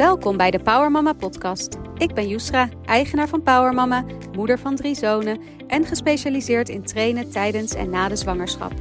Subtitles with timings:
[0.00, 1.76] Welkom bij de Power Mama podcast.
[1.96, 4.04] Ik ben Yusra, eigenaar van Power Mama,
[4.36, 8.72] moeder van drie zonen en gespecialiseerd in trainen tijdens en na de zwangerschap.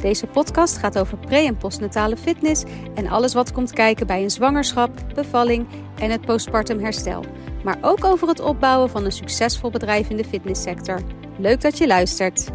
[0.00, 2.64] Deze podcast gaat over pre- en postnatale fitness
[2.94, 5.66] en alles wat komt kijken bij een zwangerschap, bevalling
[6.00, 7.24] en het postpartum herstel.
[7.64, 11.00] Maar ook over het opbouwen van een succesvol bedrijf in de fitnesssector.
[11.38, 12.48] Leuk dat je luistert.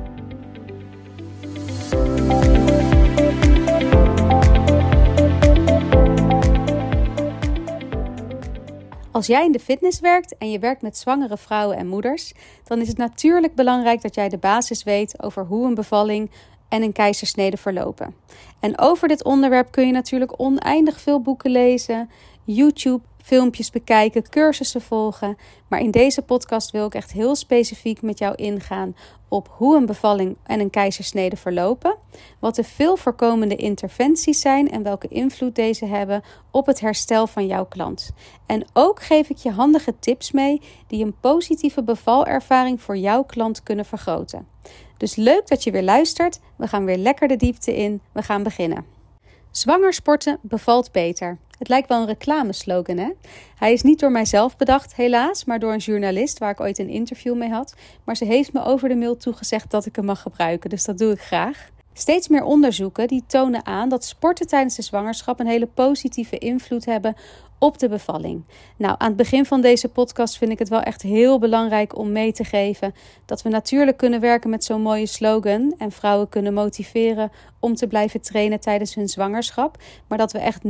[9.12, 12.34] Als jij in de fitness werkt en je werkt met zwangere vrouwen en moeders,
[12.64, 16.32] dan is het natuurlijk belangrijk dat jij de basis weet over hoe een bevalling
[16.70, 18.16] en een keizersnede verlopen.
[18.60, 22.10] En over dit onderwerp kun je natuurlijk oneindig veel boeken lezen,
[22.44, 25.38] YouTube filmpjes bekijken, cursussen volgen.
[25.68, 28.96] Maar in deze podcast wil ik echt heel specifiek met jou ingaan
[29.32, 31.96] op hoe een bevalling en een keizersnede verlopen,
[32.40, 37.46] wat de veel voorkomende interventies zijn en welke invloed deze hebben op het herstel van
[37.46, 38.12] jouw klant.
[38.46, 43.64] En ook geef ik je handige tips mee die een positieve bevalervaring voor jouw klant
[43.64, 44.48] kunnen vergroten.
[44.98, 46.40] Dus leuk dat je weer luistert.
[46.56, 48.02] We gaan weer lekker de diepte in.
[48.12, 49.01] We gaan beginnen.
[49.52, 51.38] Zwanger sporten bevalt beter.
[51.58, 53.10] Het lijkt wel een reclameslogan, hè?
[53.56, 56.90] Hij is niet door mijzelf bedacht, helaas, maar door een journalist waar ik ooit een
[56.90, 57.76] interview mee had.
[58.04, 60.98] Maar ze heeft me over de mail toegezegd dat ik hem mag gebruiken, dus dat
[60.98, 61.70] doe ik graag.
[61.94, 66.86] Steeds meer onderzoeken die tonen aan dat sporten tijdens de zwangerschap een hele positieve invloed
[66.86, 67.16] hebben
[67.60, 68.44] op de bevalling.
[68.78, 72.12] Nou, aan het begin van deze podcast vind ik het wel echt heel belangrijk om
[72.12, 72.94] mee te geven
[73.26, 77.88] dat we natuurlijk kunnen werken met zo'n mooie slogan en vrouwen kunnen motiveren om te
[77.88, 80.70] blijven trainen tijdens hun zwangerschap, maar dat we echt 0,0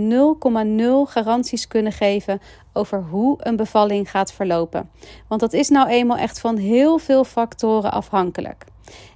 [1.03, 2.41] garanties kunnen geven
[2.73, 4.89] over hoe een bevalling gaat verlopen.
[5.27, 8.65] Want dat is nou eenmaal echt van heel veel factoren afhankelijk.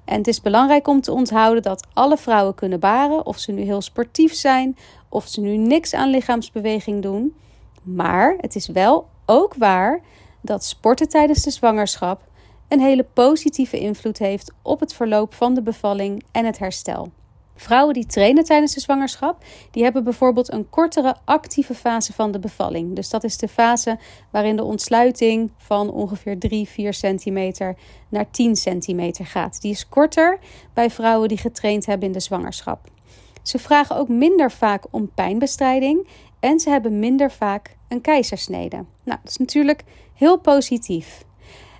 [0.06, 3.62] En het is belangrijk om te onthouden dat alle vrouwen kunnen baren, of ze nu
[3.62, 4.78] heel sportief zijn,
[5.10, 7.36] of ze nu niks aan lichaamsbeweging doen.
[7.84, 10.02] Maar het is wel ook waar
[10.42, 12.22] dat sporten tijdens de zwangerschap
[12.68, 17.12] een hele positieve invloed heeft op het verloop van de bevalling en het herstel.
[17.56, 22.40] Vrouwen die trainen tijdens de zwangerschap, die hebben bijvoorbeeld een kortere actieve fase van de
[22.40, 22.96] bevalling.
[22.96, 23.98] Dus dat is de fase
[24.32, 27.76] waarin de ontsluiting van ongeveer 3, 4 centimeter
[28.10, 29.62] naar 10 centimeter gaat.
[29.62, 30.40] Die is korter
[30.74, 32.80] bij vrouwen die getraind hebben in de zwangerschap.
[33.42, 36.08] Ze vragen ook minder vaak om pijnbestrijding
[36.40, 38.76] en ze hebben minder vaak een keizersnede.
[39.04, 39.84] Nou, dat is natuurlijk
[40.14, 41.24] heel positief.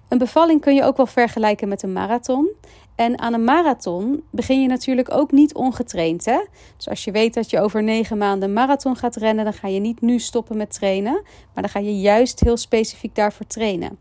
[0.08, 2.50] Een bevalling kun je ook wel vergelijken met een marathon.
[2.96, 6.26] En aan een marathon begin je natuurlijk ook niet ongetraind.
[6.26, 6.46] Hè?
[6.78, 9.80] Dus als je weet dat je over negen maanden marathon gaat rennen, dan ga je
[9.80, 11.22] niet nu stoppen met trainen.
[11.54, 13.98] Maar dan ga je juist heel specifiek daarvoor trainen.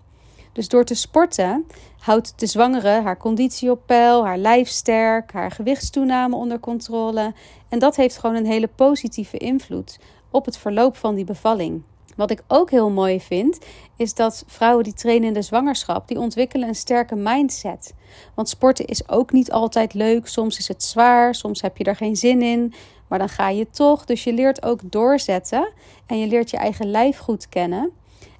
[0.53, 1.67] Dus door te sporten
[1.99, 7.33] houdt de zwangere haar conditie op peil, haar lijf sterk, haar gewichtstoename onder controle.
[7.69, 9.99] En dat heeft gewoon een hele positieve invloed
[10.31, 11.83] op het verloop van die bevalling.
[12.17, 13.59] Wat ik ook heel mooi vind,
[13.97, 17.95] is dat vrouwen die trainen in de zwangerschap, die ontwikkelen een sterke mindset.
[18.35, 20.27] Want sporten is ook niet altijd leuk.
[20.27, 22.75] Soms is het zwaar, soms heb je er geen zin in,
[23.09, 24.05] maar dan ga je toch.
[24.05, 25.73] Dus je leert ook doorzetten
[26.07, 27.91] en je leert je eigen lijf goed kennen.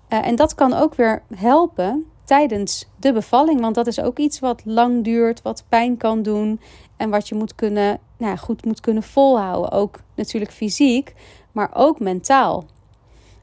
[0.09, 4.41] Uh, en dat kan ook weer helpen tijdens de bevalling, want dat is ook iets
[4.41, 6.61] wat lang duurt, wat pijn kan doen
[6.97, 9.71] en wat je moet kunnen, nou, goed moet kunnen volhouden.
[9.71, 11.15] Ook natuurlijk fysiek,
[11.53, 12.65] maar ook mentaal.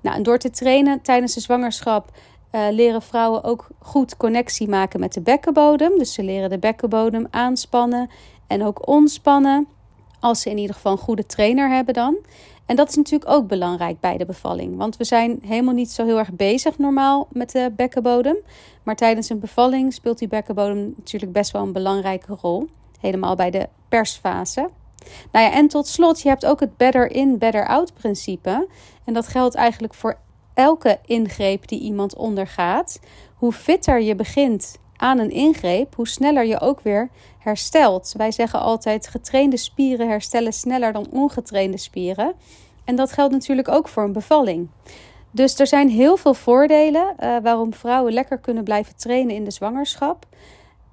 [0.01, 2.11] Nou, en door te trainen tijdens de zwangerschap
[2.51, 5.97] uh, leren vrouwen ook goed connectie maken met de bekkenbodem.
[5.97, 8.09] Dus ze leren de bekkenbodem aanspannen
[8.47, 9.67] en ook ontspannen.
[10.19, 12.17] Als ze in ieder geval een goede trainer hebben dan.
[12.65, 14.77] En dat is natuurlijk ook belangrijk bij de bevalling.
[14.77, 18.35] Want we zijn helemaal niet zo heel erg bezig normaal met de bekkenbodem.
[18.83, 22.67] Maar tijdens een bevalling speelt die bekkenbodem natuurlijk best wel een belangrijke rol.
[22.99, 24.69] Helemaal bij de persfase.
[25.31, 28.67] Nou ja, en tot slot, je hebt ook het better in, better out principe.
[29.05, 30.17] En dat geldt eigenlijk voor
[30.53, 32.99] elke ingreep die iemand ondergaat.
[33.35, 37.09] Hoe fitter je begint aan een ingreep, hoe sneller je ook weer
[37.39, 38.13] herstelt.
[38.17, 42.33] Wij zeggen altijd: getrainde spieren herstellen sneller dan ongetrainde spieren.
[42.83, 44.69] En dat geldt natuurlijk ook voor een bevalling.
[45.31, 49.51] Dus er zijn heel veel voordelen uh, waarom vrouwen lekker kunnen blijven trainen in de
[49.51, 50.25] zwangerschap.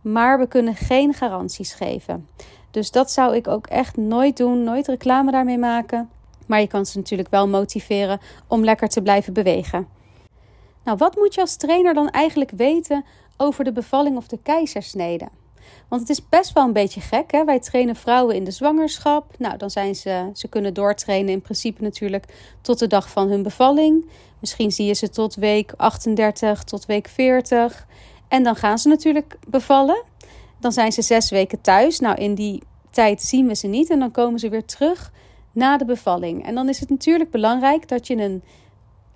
[0.00, 2.29] Maar we kunnen geen garanties geven.
[2.70, 6.11] Dus dat zou ik ook echt nooit doen, nooit reclame daarmee maken.
[6.47, 9.88] Maar je kan ze natuurlijk wel motiveren om lekker te blijven bewegen.
[10.85, 13.05] Nou, wat moet je als trainer dan eigenlijk weten
[13.37, 15.29] over de bevalling of de keizersnede?
[15.88, 17.32] Want het is best wel een beetje gek.
[17.32, 17.44] Hè?
[17.44, 19.35] Wij trainen vrouwen in de zwangerschap.
[19.38, 22.25] Nou, dan zijn ze, ze kunnen doortrainen in principe natuurlijk
[22.61, 24.11] tot de dag van hun bevalling.
[24.38, 27.87] Misschien zie je ze tot week 38, tot week 40.
[28.29, 30.03] En dan gaan ze natuurlijk bevallen.
[30.61, 32.01] Dan zijn ze zes weken thuis.
[32.01, 33.91] Nou, in die tijd zien we ze niet.
[33.91, 35.13] En dan komen ze weer terug
[35.53, 36.47] na de bevalling.
[36.47, 38.43] En dan is het natuurlijk belangrijk dat je een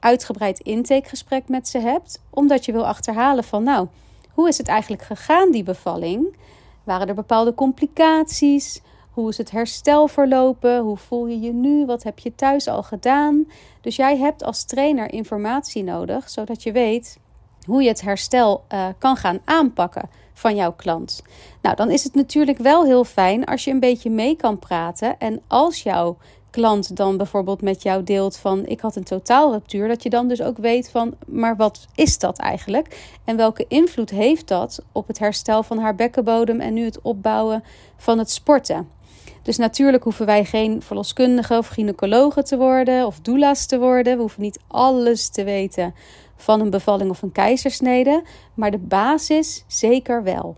[0.01, 3.89] uitgebreid intakegesprek met ze hebt, omdat je wil achterhalen van nou,
[4.33, 6.37] hoe is het eigenlijk gegaan die bevalling?
[6.85, 8.81] Waren er bepaalde complicaties?
[9.11, 10.81] Hoe is het herstel verlopen?
[10.81, 11.87] Hoe voel je je nu?
[11.87, 13.45] Wat heb je thuis al gedaan?
[13.81, 17.19] Dus jij hebt als trainer informatie nodig, zodat je weet
[17.67, 21.23] hoe je het herstel uh, kan gaan aanpakken van jouw klant.
[21.63, 25.19] Nou, dan is het natuurlijk wel heel fijn als je een beetje mee kan praten.
[25.19, 26.17] En als jouw
[26.53, 30.43] klant dan bijvoorbeeld met jou deelt van ik had een totaalruptuur, dat je dan dus
[30.43, 33.17] ook weet van maar wat is dat eigenlijk?
[33.25, 37.65] En welke invloed heeft dat op het herstel van haar bekkenbodem en nu het opbouwen
[37.97, 38.89] van het sporten?
[39.43, 44.15] Dus natuurlijk hoeven wij geen verloskundige of gynaecologen te worden of doula's te worden.
[44.15, 45.95] We hoeven niet alles te weten
[46.43, 48.23] van een bevalling of een keizersnede,
[48.55, 50.57] maar de basis zeker wel.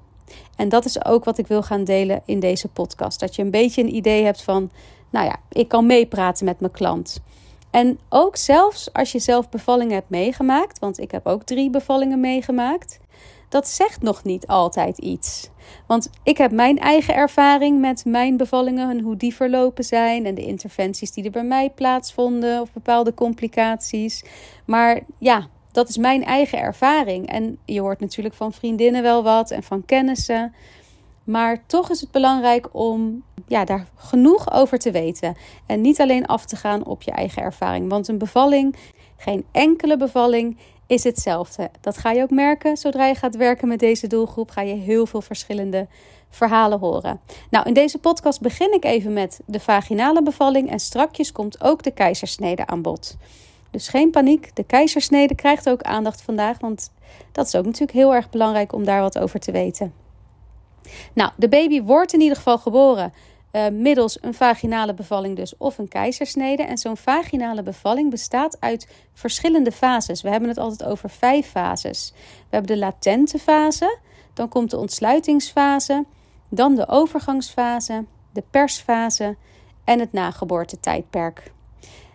[0.56, 3.20] En dat is ook wat ik wil gaan delen in deze podcast.
[3.20, 4.70] Dat je een beetje een idee hebt van,
[5.10, 7.22] nou ja, ik kan meepraten met mijn klant.
[7.70, 12.20] En ook zelfs als je zelf bevallingen hebt meegemaakt, want ik heb ook drie bevallingen
[12.20, 12.98] meegemaakt,
[13.48, 15.50] dat zegt nog niet altijd iets.
[15.86, 20.34] Want ik heb mijn eigen ervaring met mijn bevallingen en hoe die verlopen zijn en
[20.34, 24.24] de interventies die er bij mij plaatsvonden of bepaalde complicaties.
[24.64, 27.28] Maar ja, dat is mijn eigen ervaring.
[27.28, 30.54] En je hoort natuurlijk van vriendinnen wel wat en van kennissen.
[31.24, 35.36] Maar toch is het belangrijk om ja, daar genoeg over te weten.
[35.66, 37.88] En niet alleen af te gaan op je eigen ervaring.
[37.88, 38.76] Want een bevalling,
[39.16, 41.70] geen enkele bevalling, is hetzelfde.
[41.80, 44.50] Dat ga je ook merken zodra je gaat werken met deze doelgroep.
[44.50, 45.86] Ga je heel veel verschillende
[46.30, 47.20] verhalen horen.
[47.50, 50.70] Nou, in deze podcast begin ik even met de vaginale bevalling.
[50.70, 53.16] En strakjes komt ook de keizersnede aan bod.
[53.74, 54.56] Dus geen paniek.
[54.56, 56.58] De keizersnede krijgt ook aandacht vandaag.
[56.58, 56.92] Want
[57.32, 59.94] dat is ook natuurlijk heel erg belangrijk om daar wat over te weten.
[61.12, 63.12] Nou, de baby wordt in ieder geval geboren
[63.54, 66.62] uh, middels een vaginale bevalling dus of een keizersnede.
[66.62, 70.22] En zo'n vaginale bevalling bestaat uit verschillende fases.
[70.22, 72.12] We hebben het altijd over vijf fases.
[72.16, 73.98] We hebben de latente fase,
[74.34, 76.04] dan komt de ontsluitingsfase,
[76.48, 79.36] dan de overgangsfase, de persfase
[79.84, 81.52] en het nageboortetijdperk.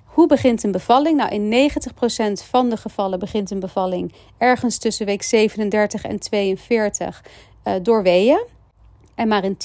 [0.10, 1.18] Hoe begint een bevalling?
[1.18, 7.24] Nou, in 90% van de gevallen begint een bevalling ergens tussen week 37 en 42
[7.64, 8.46] uh, door weeën.
[9.16, 9.58] En maar in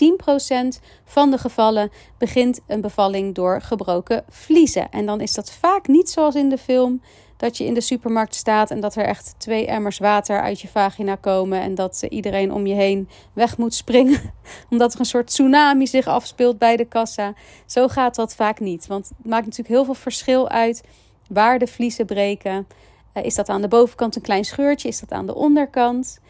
[0.77, 4.91] 10% van de gevallen begint een bevalling door gebroken vliezen.
[4.91, 7.01] En dan is dat vaak niet zoals in de film
[7.37, 10.69] dat je in de supermarkt staat en dat er echt twee emmers water uit je
[10.69, 14.21] vagina komen en dat iedereen om je heen weg moet springen
[14.71, 17.35] omdat er een soort tsunami zich afspeelt bij de kassa.
[17.67, 20.83] Zo gaat dat vaak niet, want het maakt natuurlijk heel veel verschil uit
[21.29, 22.67] waar de vliezen breken.
[23.13, 24.89] Eh, is dat aan de bovenkant een klein scheurtje?
[24.89, 26.21] Is dat aan de onderkant?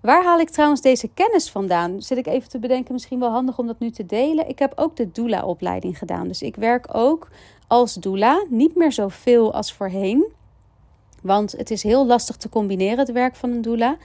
[0.00, 2.02] Waar haal ik trouwens deze kennis vandaan?
[2.02, 4.48] Zit ik even te bedenken, misschien wel handig om dat nu te delen.
[4.48, 6.28] Ik heb ook de doula-opleiding gedaan.
[6.28, 7.28] Dus ik werk ook
[7.68, 8.44] als doula.
[8.48, 10.24] Niet meer zoveel als voorheen.
[11.22, 13.96] Want het is heel lastig te combineren, het werk van een doula.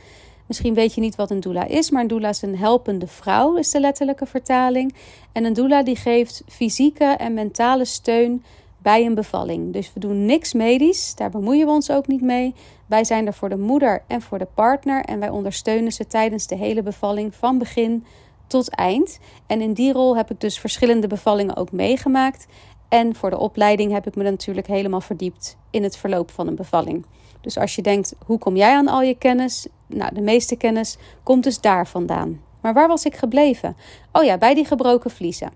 [0.45, 3.55] Misschien weet je niet wat een doula is, maar een doula is een helpende vrouw,
[3.55, 4.95] is de letterlijke vertaling.
[5.31, 8.43] En een doula die geeft fysieke en mentale steun
[8.77, 9.73] bij een bevalling.
[9.73, 12.53] Dus we doen niks medisch, daar bemoeien we ons ook niet mee.
[12.85, 16.47] Wij zijn er voor de moeder en voor de partner en wij ondersteunen ze tijdens
[16.47, 18.05] de hele bevalling van begin
[18.47, 19.19] tot eind.
[19.47, 22.47] En in die rol heb ik dus verschillende bevallingen ook meegemaakt.
[22.93, 26.55] En voor de opleiding heb ik me natuurlijk helemaal verdiept in het verloop van een
[26.55, 27.05] bevalling.
[27.41, 29.67] Dus als je denkt, hoe kom jij aan al je kennis?
[29.87, 32.41] Nou, de meeste kennis komt dus daar vandaan.
[32.61, 33.75] Maar waar was ik gebleven?
[34.11, 35.51] Oh ja, bij die gebroken vliezen.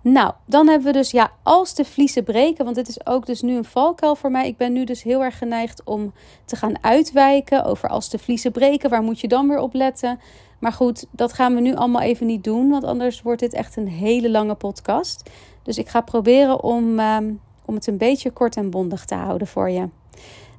[0.00, 3.42] Nou, dan hebben we dus, ja, als de vliezen breken, want dit is ook dus
[3.42, 4.46] nu een valkuil voor mij.
[4.46, 6.12] Ik ben nu dus heel erg geneigd om
[6.44, 10.20] te gaan uitwijken over als de vliezen breken, waar moet je dan weer op letten?
[10.58, 13.76] Maar goed, dat gaan we nu allemaal even niet doen, want anders wordt dit echt
[13.76, 15.30] een hele lange podcast.
[15.62, 17.32] Dus ik ga proberen om, ehm,
[17.64, 19.88] om het een beetje kort en bondig te houden voor je.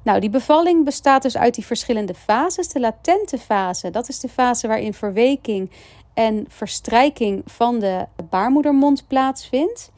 [0.02, 2.68] Nou, die bevalling bestaat dus uit die verschillende fases.
[2.68, 5.70] De latente fase, dat is de fase waarin verweking
[6.14, 9.90] en verstrijking van de baarmoedermond plaatsvindt.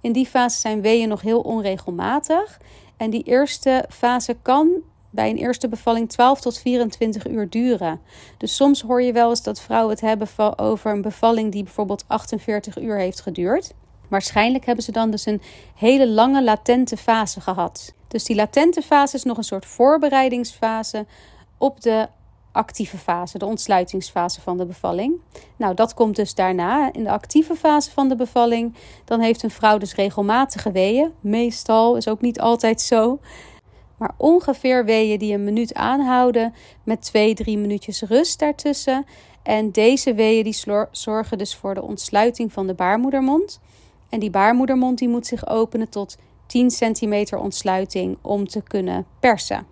[0.00, 2.60] In die fase zijn weeën nog heel onregelmatig.
[2.96, 4.68] En die eerste fase kan
[5.10, 8.00] bij een eerste bevalling 12 tot 24 uur duren.
[8.36, 12.04] Dus soms hoor je wel eens dat vrouwen het hebben over een bevalling die bijvoorbeeld
[12.06, 13.74] 48 uur heeft geduurd.
[14.08, 15.42] Waarschijnlijk hebben ze dan dus een
[15.74, 17.94] hele lange latente fase gehad.
[18.08, 21.06] Dus die latente fase is nog een soort voorbereidingsfase
[21.58, 22.08] op de
[22.52, 25.14] actieve fase, de ontsluitingsfase van de bevalling.
[25.56, 26.92] Nou, dat komt dus daarna.
[26.92, 28.74] In de actieve fase van de bevalling,
[29.04, 31.12] dan heeft een vrouw dus regelmatige weeën.
[31.20, 33.18] Meestal is ook niet altijd zo.
[33.98, 39.06] Maar ongeveer weeën die een minuut aanhouden met twee, drie minuutjes rust daartussen.
[39.42, 43.60] En deze weeën die zorgen dus voor de ontsluiting van de baarmoedermond.
[44.08, 49.66] En die baarmoedermond die moet zich openen tot 10 centimeter ontsluiting om te kunnen persen.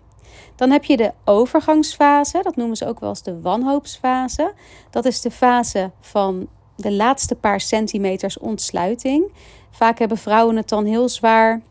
[0.55, 4.53] Dan heb je de overgangsfase, dat noemen ze ook wel eens de wanhoopsfase.
[4.89, 9.31] Dat is de fase van de laatste paar centimeters ontsluiting.
[9.69, 11.61] Vaak hebben vrouwen het dan heel zwaar.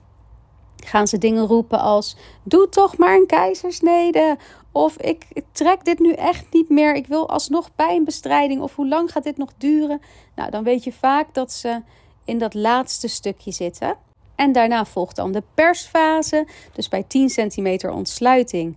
[0.87, 4.37] Gaan ze dingen roepen als: Doe toch maar een keizersnede.
[4.73, 6.95] Of ik trek dit nu echt niet meer.
[6.95, 8.61] Ik wil alsnog pijnbestrijding.
[8.61, 10.01] Of hoe lang gaat dit nog duren?
[10.35, 11.83] Nou, dan weet je vaak dat ze
[12.25, 13.97] in dat laatste stukje zitten.
[14.35, 16.47] En daarna volgt dan de persfase.
[16.73, 18.77] Dus bij 10 centimeter ontsluiting.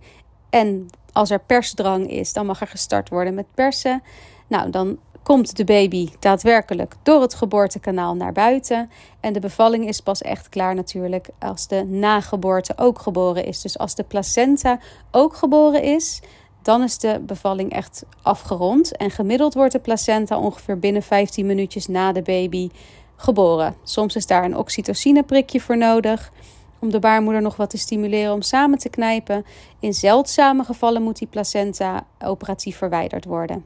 [0.50, 4.02] En als er persdrang is, dan mag er gestart worden met persen.
[4.46, 8.90] Nou, dan komt de baby daadwerkelijk door het geboortekanaal naar buiten.
[9.20, 13.60] En de bevalling is pas echt klaar natuurlijk als de nageboorte ook geboren is.
[13.60, 14.78] Dus als de placenta
[15.10, 16.20] ook geboren is,
[16.62, 18.96] dan is de bevalling echt afgerond.
[18.96, 22.70] En gemiddeld wordt de placenta ongeveer binnen 15 minuutjes na de baby
[23.16, 23.74] geboren.
[23.82, 26.32] Soms is daar een oxytocineprikje voor nodig
[26.78, 29.44] om de baarmoeder nog wat te stimuleren om samen te knijpen.
[29.80, 33.64] In zeldzame gevallen moet die placenta operatief verwijderd worden.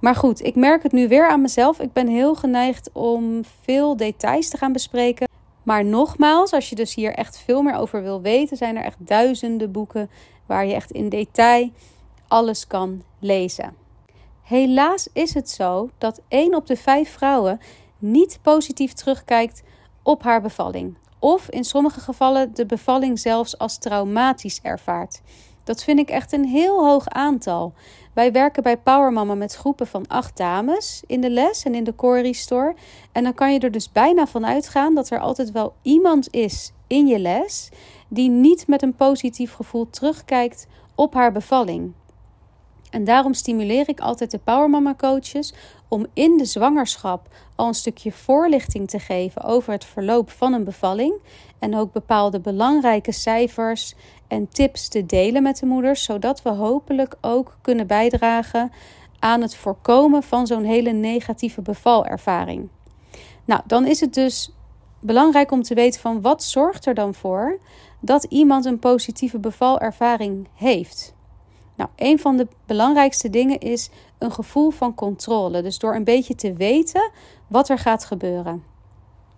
[0.00, 1.80] Maar goed, ik merk het nu weer aan mezelf.
[1.80, 5.28] Ik ben heel geneigd om veel details te gaan bespreken.
[5.62, 9.06] Maar nogmaals, als je dus hier echt veel meer over wil weten, zijn er echt
[9.06, 10.10] duizenden boeken
[10.46, 11.70] waar je echt in detail
[12.28, 13.74] alles kan lezen.
[14.42, 17.60] Helaas is het zo dat 1 op de 5 vrouwen
[17.98, 19.62] niet positief terugkijkt
[20.02, 20.96] op haar bevalling.
[21.18, 25.20] Of in sommige gevallen de bevalling zelfs als traumatisch ervaart.
[25.66, 27.72] Dat vind ik echt een heel hoog aantal.
[28.12, 31.84] Wij werken bij Power Mama met groepen van acht dames in de les en in
[31.84, 32.74] de Core Restore.
[33.12, 36.72] En dan kan je er dus bijna van uitgaan dat er altijd wel iemand is
[36.86, 37.68] in je les
[38.08, 41.92] die niet met een positief gevoel terugkijkt op haar bevalling.
[42.96, 45.54] En daarom stimuleer ik altijd de Power Mama coaches
[45.88, 50.64] om in de zwangerschap al een stukje voorlichting te geven over het verloop van een
[50.64, 51.14] bevalling.
[51.58, 53.94] En ook bepaalde belangrijke cijfers
[54.28, 58.72] en tips te delen met de moeders, zodat we hopelijk ook kunnen bijdragen
[59.18, 62.68] aan het voorkomen van zo'n hele negatieve bevalervaring.
[63.44, 64.52] Nou, dan is het dus
[65.00, 67.58] belangrijk om te weten van wat zorgt er dan voor
[68.00, 71.15] dat iemand een positieve bevalervaring heeft.
[71.76, 75.62] Nou, een van de belangrijkste dingen is een gevoel van controle.
[75.62, 77.10] Dus door een beetje te weten
[77.46, 78.62] wat er gaat gebeuren.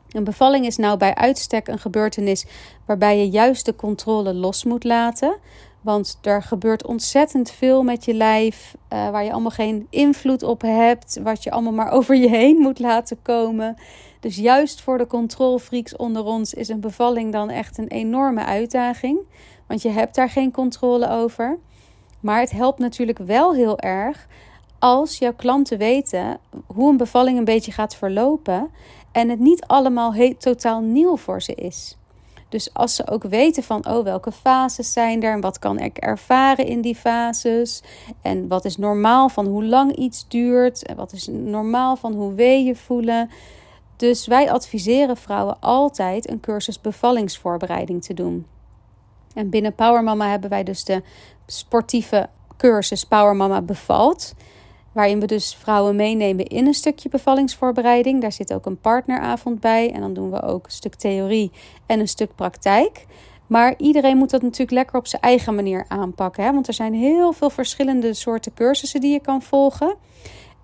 [0.09, 2.47] Een bevalling is nou bij uitstek een gebeurtenis
[2.87, 5.37] waarbij je juist de controle los moet laten.
[5.81, 10.63] Want er gebeurt ontzettend veel met je lijf, uh, waar je allemaal geen invloed op
[10.63, 13.77] hebt, wat je allemaal maar over je heen moet laten komen.
[14.21, 19.19] Dus juist voor de controlfreaks onder ons is een bevalling dan echt een enorme uitdaging,
[19.67, 21.59] want je hebt daar geen controle over.
[22.21, 24.27] Maar het helpt natuurlijk wel heel erg
[24.79, 28.71] als jouw klanten weten hoe een bevalling een beetje gaat verlopen
[29.13, 31.97] en het niet allemaal totaal nieuw voor ze is.
[32.49, 35.97] Dus als ze ook weten van, oh, welke fases zijn er en wat kan ik
[35.97, 37.83] ervaren in die fases
[38.23, 42.35] en wat is normaal van hoe lang iets duurt en wat is normaal van hoe
[42.35, 43.31] weeën voelen.
[43.97, 48.47] Dus wij adviseren vrouwen altijd een cursus bevallingsvoorbereiding te doen.
[49.35, 51.03] En binnen Power Mama hebben wij dus de
[51.51, 54.35] sportieve cursus Power Mama bevalt.
[54.93, 58.21] Waarin we dus vrouwen meenemen in een stukje bevallingsvoorbereiding.
[58.21, 59.93] Daar zit ook een partneravond bij.
[59.93, 61.51] En dan doen we ook een stuk theorie
[61.87, 63.07] en een stuk praktijk.
[63.47, 66.45] Maar iedereen moet dat natuurlijk lekker op zijn eigen manier aanpakken.
[66.45, 66.53] Hè?
[66.53, 69.95] Want er zijn heel veel verschillende soorten cursussen die je kan volgen.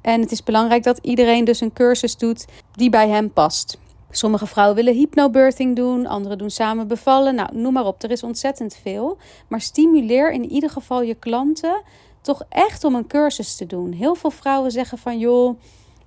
[0.01, 3.79] En het is belangrijk dat iedereen dus een cursus doet die bij hem past.
[4.17, 7.35] Sommige vrouwen willen hypnobirthing doen, anderen doen samen bevallen.
[7.35, 9.19] Nou, noem maar op, er is ontzettend veel.
[9.49, 11.83] Maar stimuleer in ieder geval je klanten
[12.21, 13.93] toch echt om een cursus te doen.
[13.93, 15.59] Heel veel vrouwen zeggen van joh,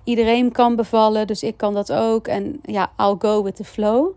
[0.04, 2.28] iedereen kan bevallen, dus ik kan dat ook.
[2.28, 4.10] En ja, I'll go with the flow.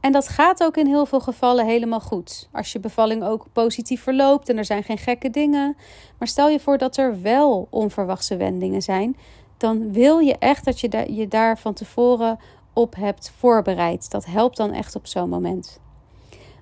[0.00, 2.48] En dat gaat ook in heel veel gevallen helemaal goed.
[2.52, 5.76] Als je bevalling ook positief verloopt en er zijn geen gekke dingen.
[6.18, 9.16] Maar stel je voor dat er wel onverwachte wendingen zijn.
[9.56, 12.38] Dan wil je echt dat je, je daar van tevoren
[12.78, 14.10] op hebt voorbereid.
[14.10, 15.80] Dat helpt dan echt op zo'n moment.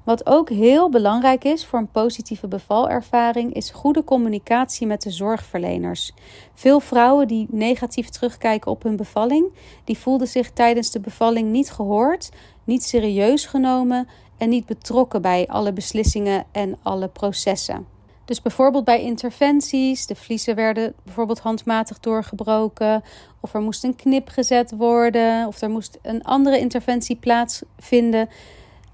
[0.05, 6.13] Wat ook heel belangrijk is voor een positieve bevalervaring is goede communicatie met de zorgverleners.
[6.55, 9.47] Veel vrouwen die negatief terugkijken op hun bevalling,
[9.85, 12.31] die voelden zich tijdens de bevalling niet gehoord,
[12.65, 14.09] niet serieus genomen
[14.39, 17.96] en niet betrokken bij alle beslissingen en alle processen.
[18.27, 23.03] Dus bijvoorbeeld bij interventies, de vliezen werden bijvoorbeeld handmatig doorgebroken,
[23.41, 28.29] of er moest een knip gezet worden, of er moest een andere interventie plaatsvinden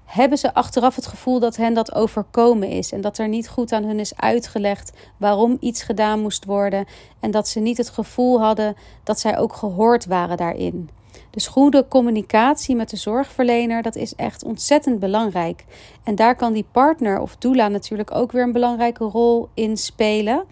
[0.05, 3.71] hebben ze achteraf het gevoel dat hen dat overkomen is en dat er niet goed
[3.71, 6.85] aan hun is uitgelegd waarom iets gedaan moest worden
[7.19, 10.89] en dat ze niet het gevoel hadden dat zij ook gehoord waren daarin.
[11.33, 15.65] Dus goede communicatie met de zorgverlener, dat is echt ontzettend belangrijk.
[16.03, 20.43] En daar kan die partner of doula natuurlijk ook weer een belangrijke rol in spelen.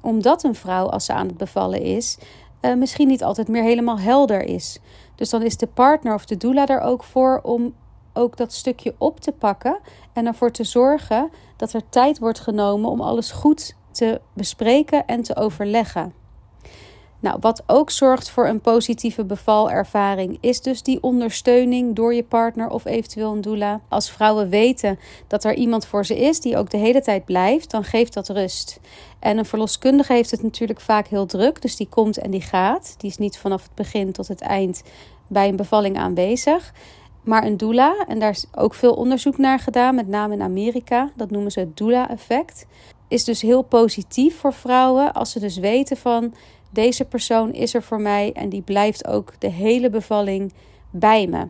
[0.00, 2.18] Omdat een vrouw, als ze aan het bevallen is,
[2.60, 4.78] uh, misschien niet altijd meer helemaal helder is.
[5.14, 7.74] Dus dan is de partner of de doula er ook voor om
[8.12, 9.78] ook dat stukje op te pakken
[10.12, 15.22] en ervoor te zorgen dat er tijd wordt genomen om alles goed te bespreken en
[15.22, 16.19] te overleggen.
[17.20, 22.68] Nou, wat ook zorgt voor een positieve bevalervaring is dus die ondersteuning door je partner
[22.68, 23.80] of eventueel een doula.
[23.88, 27.70] Als vrouwen weten dat er iemand voor ze is die ook de hele tijd blijft,
[27.70, 28.80] dan geeft dat rust.
[29.18, 32.94] En een verloskundige heeft het natuurlijk vaak heel druk, dus die komt en die gaat.
[32.98, 34.82] Die is niet vanaf het begin tot het eind
[35.26, 36.72] bij een bevalling aanwezig.
[37.22, 41.10] Maar een doula, en daar is ook veel onderzoek naar gedaan, met name in Amerika,
[41.16, 42.66] dat noemen ze het doula-effect,
[43.08, 46.34] is dus heel positief voor vrouwen als ze dus weten van
[46.70, 50.52] deze persoon is er voor mij en die blijft ook de hele bevalling
[50.90, 51.46] bij me.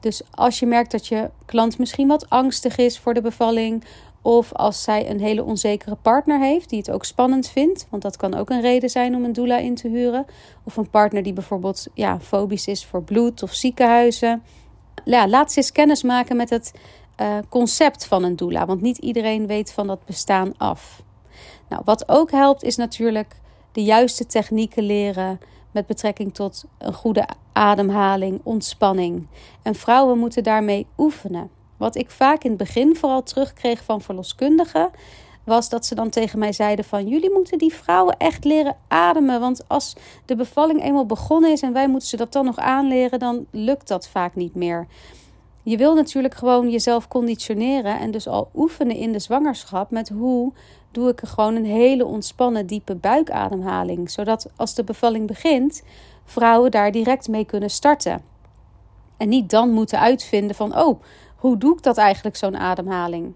[0.00, 3.84] Dus als je merkt dat je klant misschien wat angstig is voor de bevalling,
[4.22, 8.16] of als zij een hele onzekere partner heeft die het ook spannend vindt, want dat
[8.16, 10.26] kan ook een reden zijn om een doula in te huren,
[10.64, 14.42] of een partner die bijvoorbeeld ja, fobisch is voor bloed of ziekenhuizen.
[15.04, 16.72] Ja, laat ze eens kennis maken met het
[17.20, 21.02] uh, concept van een doula, want niet iedereen weet van dat bestaan af.
[21.68, 23.36] Nou, wat ook helpt is natuurlijk
[23.74, 25.40] de juiste technieken leren
[25.70, 29.26] met betrekking tot een goede ademhaling, ontspanning.
[29.62, 31.50] En vrouwen moeten daarmee oefenen.
[31.76, 34.90] Wat ik vaak in het begin vooral terugkreeg van verloskundigen,
[35.44, 39.40] was dat ze dan tegen mij zeiden van jullie moeten die vrouwen echt leren ademen,
[39.40, 43.18] want als de bevalling eenmaal begonnen is en wij moeten ze dat dan nog aanleren,
[43.18, 44.86] dan lukt dat vaak niet meer.
[45.62, 50.52] Je wil natuurlijk gewoon jezelf conditioneren en dus al oefenen in de zwangerschap met hoe
[50.94, 55.82] doe ik er gewoon een hele ontspannen diepe buikademhaling, zodat als de bevalling begint,
[56.24, 58.22] vrouwen daar direct mee kunnen starten.
[59.16, 61.02] En niet dan moeten uitvinden van oh,
[61.36, 63.34] hoe doe ik dat eigenlijk zo'n ademhaling?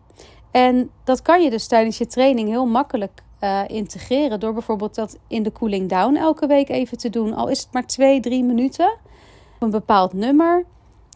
[0.50, 5.18] En dat kan je dus tijdens je training heel makkelijk uh, integreren door bijvoorbeeld dat
[5.26, 8.44] in de cooling down elke week even te doen, al is het maar twee, drie
[8.44, 8.96] minuten,
[9.58, 10.64] een bepaald nummer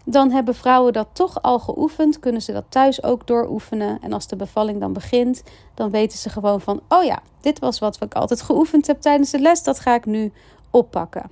[0.04, 3.98] dan hebben vrouwen dat toch al geoefend, kunnen ze dat thuis ook dooroefenen.
[4.00, 5.42] En als de bevalling dan begint,
[5.74, 9.30] dan weten ze gewoon van: oh ja, dit was wat ik altijd geoefend heb tijdens
[9.30, 10.32] de les, dat ga ik nu
[10.70, 11.30] oppakken.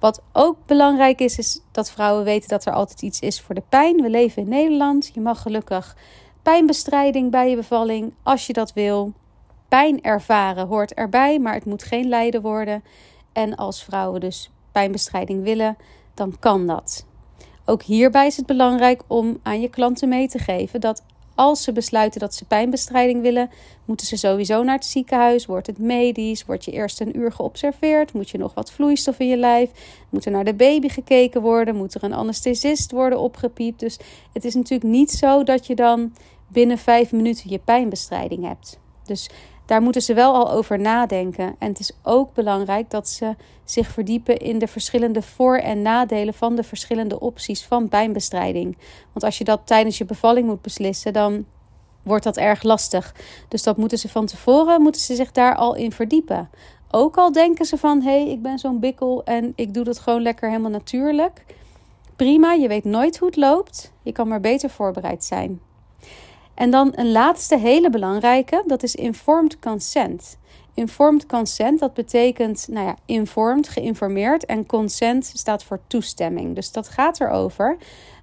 [0.00, 3.62] Wat ook belangrijk is, is dat vrouwen weten dat er altijd iets is voor de
[3.68, 4.02] pijn.
[4.02, 5.10] We leven in Nederland.
[5.14, 5.96] Je mag gelukkig
[6.42, 9.12] pijnbestrijding bij je bevalling als je dat wil.
[9.68, 12.84] Pijn ervaren hoort erbij, maar het moet geen lijden worden.
[13.32, 15.76] En als vrouwen dus pijnbestrijding willen,
[16.14, 17.04] dan kan dat.
[17.70, 21.02] Ook hierbij is het belangrijk om aan je klanten mee te geven dat
[21.34, 23.50] als ze besluiten dat ze pijnbestrijding willen,
[23.84, 25.46] moeten ze sowieso naar het ziekenhuis.
[25.46, 26.44] Wordt het medisch?
[26.44, 28.12] Wordt je eerst een uur geobserveerd?
[28.12, 29.70] Moet je nog wat vloeistof in je lijf?
[30.08, 31.76] Moet er naar de baby gekeken worden?
[31.76, 33.80] Moet er een anesthesist worden opgepiept?
[33.80, 33.98] Dus
[34.32, 36.12] het is natuurlijk niet zo dat je dan
[36.48, 38.78] binnen vijf minuten je pijnbestrijding hebt.
[39.04, 39.30] Dus
[39.70, 41.54] daar moeten ze wel al over nadenken.
[41.58, 46.34] En het is ook belangrijk dat ze zich verdiepen in de verschillende voor- en nadelen
[46.34, 48.78] van de verschillende opties van pijnbestrijding.
[49.12, 51.44] Want als je dat tijdens je bevalling moet beslissen, dan
[52.02, 53.14] wordt dat erg lastig.
[53.48, 56.50] Dus dat moeten ze van tevoren, moeten ze zich daar al in verdiepen.
[56.90, 59.98] Ook al denken ze van, hé, hey, ik ben zo'n bikkel en ik doe dat
[59.98, 61.44] gewoon lekker helemaal natuurlijk.
[62.16, 63.92] Prima, je weet nooit hoe het loopt.
[64.02, 65.60] Je kan maar beter voorbereid zijn.
[66.60, 70.38] En dan een laatste hele belangrijke, dat is informed consent.
[70.74, 74.46] Informed consent, dat betekent, nou ja, informed, geïnformeerd.
[74.46, 76.54] En consent staat voor toestemming.
[76.54, 77.76] Dus dat gaat erover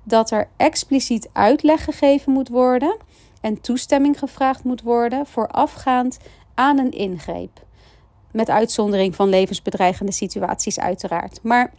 [0.04, 2.98] dat er expliciet uitleg gegeven moet worden
[3.42, 6.18] en toestemming gevraagd moet worden voorafgaand
[6.54, 7.66] aan een ingreep.
[8.32, 11.40] Met uitzondering van levensbedreigende situaties, uiteraard.
[11.44, 11.74] Maar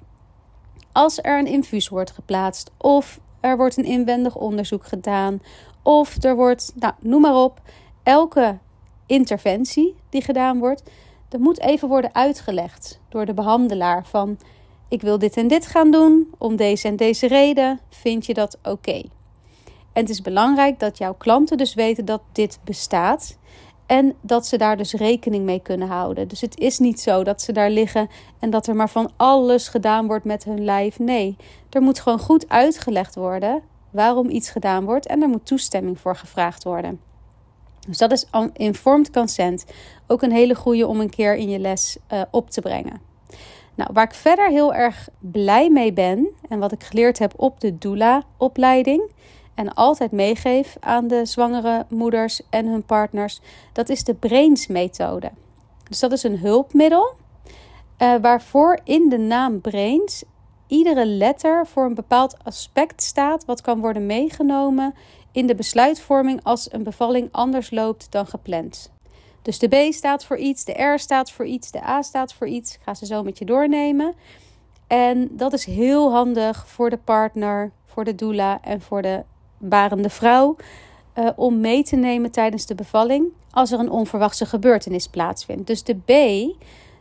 [0.93, 5.41] als er een infuus wordt geplaatst of er wordt een inwendig onderzoek gedaan
[5.89, 7.61] of er wordt, nou, noem maar op,
[8.03, 8.59] elke
[9.07, 10.83] interventie die gedaan wordt,
[11.29, 14.39] dat moet even worden uitgelegd door de behandelaar van
[14.89, 17.81] ik wil dit en dit gaan doen om deze en deze reden.
[17.91, 19.03] Vind je dat oké?
[19.93, 23.39] En het is belangrijk dat jouw klanten dus weten dat dit bestaat
[23.87, 26.29] en dat ze daar dus rekening mee kunnen houden.
[26.29, 29.69] Dus het is niet zo dat ze daar liggen en dat er maar van alles
[29.69, 30.99] gedaan wordt met hun lijf.
[30.99, 31.37] Nee,
[31.71, 36.17] er moet gewoon goed uitgelegd worden waarom iets gedaan wordt en er moet toestemming voor
[36.17, 37.01] gevraagd worden.
[37.89, 39.65] Dus dat is informed consent.
[40.07, 43.01] Ook een hele goede om een keer in je les uh, op te brengen.
[43.75, 47.61] Nou, waar ik verder heel erg blij mee ben en wat ik geleerd heb op
[47.61, 49.11] de doula-opleiding
[49.55, 53.41] en altijd meegeef aan de zwangere moeders en hun partners,
[53.73, 55.31] dat is de Brains-methode.
[55.89, 57.15] Dus dat is een hulpmiddel
[57.99, 60.25] uh, waarvoor in de naam Brains
[60.69, 64.95] iedere letter voor een bepaald aspect staat wat kan worden meegenomen
[65.33, 68.93] in de besluitvorming als een bevalling anders loopt dan gepland.
[69.43, 72.47] Dus de B staat voor iets, de R staat voor iets, de A staat voor
[72.47, 72.75] iets.
[72.75, 74.15] Ik ga ze zo met je doornemen.
[74.87, 79.23] En dat is heel handig voor de partner, voor de doula en voor de
[79.59, 80.57] barende vrouw.
[81.15, 85.67] Uh, om mee te nemen tijdens de bevalling als er een onverwachte gebeurtenis plaatsvindt.
[85.67, 86.13] Dus de B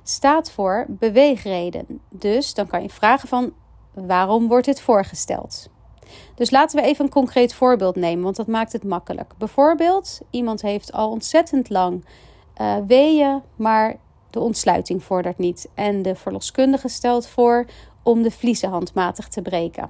[0.09, 2.01] staat voor beweegreden.
[2.09, 3.53] Dus dan kan je vragen van
[3.93, 5.69] waarom wordt dit voorgesteld?
[6.35, 9.33] Dus laten we even een concreet voorbeeld nemen, want dat maakt het makkelijk.
[9.37, 12.05] Bijvoorbeeld, iemand heeft al ontzettend lang
[12.61, 13.97] uh, weeën, maar
[14.29, 15.69] de ontsluiting vordert niet.
[15.73, 17.65] En de verloskundige stelt voor
[18.03, 19.89] om de vliezen handmatig te breken.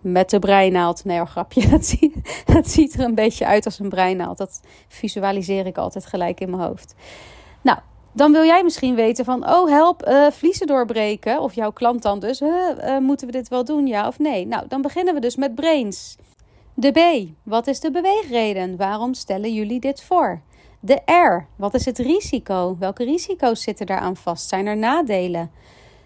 [0.00, 1.04] Met de breinaald.
[1.04, 1.68] Nee, grapje.
[1.70, 1.96] Dat
[2.44, 4.38] dat ziet er een beetje uit als een breinaald.
[4.38, 6.94] Dat visualiseer ik altijd gelijk in mijn hoofd.
[7.62, 7.78] Nou,
[8.14, 11.40] dan wil jij misschien weten van, oh help, uh, vliezen doorbreken.
[11.40, 14.46] Of jouw klant dan dus, uh, moeten we dit wel doen, ja of nee?
[14.46, 16.16] Nou, dan beginnen we dus met brains.
[16.74, 18.76] De B, wat is de beweegreden?
[18.76, 20.40] Waarom stellen jullie dit voor?
[20.80, 22.76] De R, wat is het risico?
[22.78, 24.48] Welke risico's zitten daaraan vast?
[24.48, 25.50] Zijn er nadelen?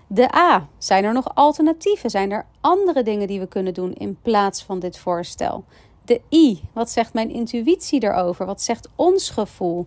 [0.07, 2.11] De A, zijn er nog alternatieven?
[2.11, 5.64] Zijn er andere dingen die we kunnen doen in plaats van dit voorstel?
[6.05, 8.47] De I, wat zegt mijn intuïtie erover?
[8.47, 9.87] Wat zegt ons gevoel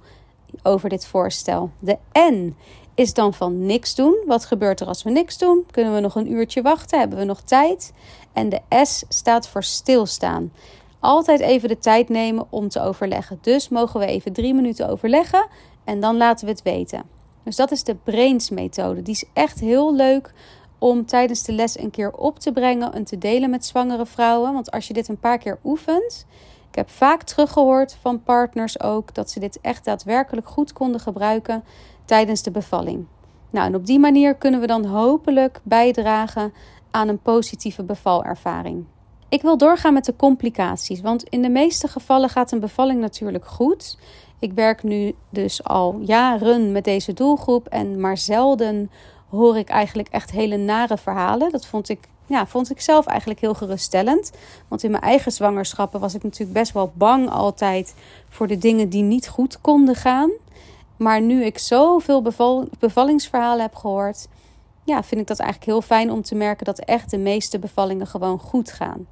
[0.63, 1.71] over dit voorstel?
[1.79, 2.55] De N
[2.95, 4.23] is dan van niks doen.
[4.25, 5.65] Wat gebeurt er als we niks doen?
[5.71, 6.99] Kunnen we nog een uurtje wachten?
[6.99, 7.93] Hebben we nog tijd?
[8.33, 10.51] En de S staat voor stilstaan
[11.01, 13.37] altijd even de tijd nemen om te overleggen.
[13.41, 15.47] Dus mogen we even drie minuten overleggen
[15.83, 17.03] en dan laten we het weten.
[17.43, 19.01] Dus dat is de Brains methode.
[19.01, 20.33] Die is echt heel leuk
[20.79, 24.53] om tijdens de les een keer op te brengen en te delen met zwangere vrouwen.
[24.53, 26.25] Want als je dit een paar keer oefent,
[26.71, 31.63] ik heb vaak teruggehoord van partners ook dat ze dit echt daadwerkelijk goed konden gebruiken
[32.05, 33.05] tijdens de bevalling.
[33.49, 36.53] Nou, en op die manier kunnen we dan hopelijk bijdragen
[36.91, 38.85] aan een positieve bevalervaring.
[39.29, 43.45] Ik wil doorgaan met de complicaties, want in de meeste gevallen gaat een bevalling natuurlijk
[43.45, 43.97] goed.
[44.39, 48.91] Ik werk nu dus al jaren met deze doelgroep en maar zelden
[49.29, 51.51] hoor ik eigenlijk echt hele nare verhalen.
[51.51, 54.31] Dat vond ik, ja, vond ik zelf eigenlijk heel geruststellend.
[54.67, 57.95] Want in mijn eigen zwangerschappen was ik natuurlijk best wel bang altijd
[58.29, 60.31] voor de dingen die niet goed konden gaan.
[60.97, 64.27] Maar nu ik zoveel beval, bevallingsverhalen heb gehoord,
[64.83, 68.07] ja, vind ik dat eigenlijk heel fijn om te merken dat echt de meeste bevallingen
[68.07, 69.07] gewoon goed gaan.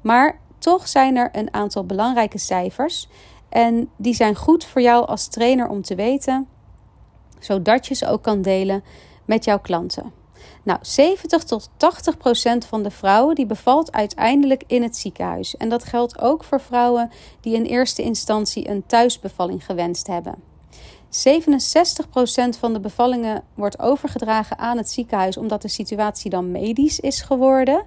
[0.00, 3.08] Maar toch zijn er een aantal belangrijke cijfers.
[3.48, 6.48] En die zijn goed voor jou als trainer om te weten,
[7.38, 8.84] zodat je ze ook kan delen
[9.24, 10.12] met jouw klanten.
[10.62, 15.56] Nou, 70 tot 80 procent van de vrouwen die bevalt uiteindelijk in het ziekenhuis.
[15.56, 20.34] En dat geldt ook voor vrouwen die in eerste instantie een thuisbevalling gewenst hebben.
[21.08, 27.00] 67 procent van de bevallingen wordt overgedragen aan het ziekenhuis omdat de situatie dan medisch
[27.00, 27.84] is geworden.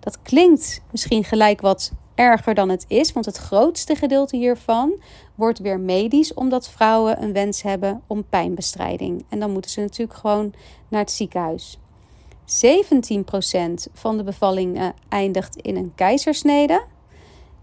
[0.00, 5.02] Dat klinkt misschien gelijk wat erger dan het is, want het grootste gedeelte hiervan
[5.34, 9.24] wordt weer medisch, omdat vrouwen een wens hebben om pijnbestrijding.
[9.28, 10.52] En dan moeten ze natuurlijk gewoon
[10.88, 11.78] naar het ziekenhuis.
[12.46, 16.84] 17% van de bevallingen eindigt in een keizersnede.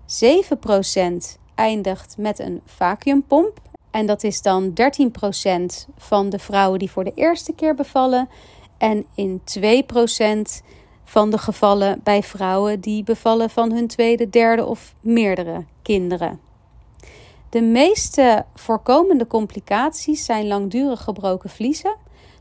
[0.06, 3.62] 7% eindigt met een vacuümpomp.
[3.92, 8.30] En dat is dan 13% van de vrouwen die voor de eerste keer bevallen.
[8.78, 9.62] En in 2%
[11.04, 16.40] van de gevallen bij vrouwen die bevallen van hun tweede, derde of meerdere kinderen.
[17.50, 21.96] De meeste voorkomende complicaties zijn langdurig gebroken vliezen.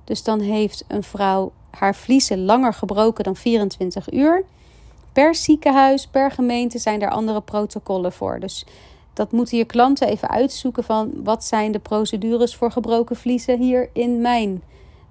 [0.05, 4.45] Dus dan heeft een vrouw haar vliezen langer gebroken dan 24 uur.
[5.13, 8.41] Per ziekenhuis, per gemeente zijn er andere protocollen voor.
[8.41, 8.67] Dus
[9.13, 13.91] dat moeten je klanten even uitzoeken van wat zijn de procedures voor gebroken vliezen hier
[13.93, 14.63] in mijn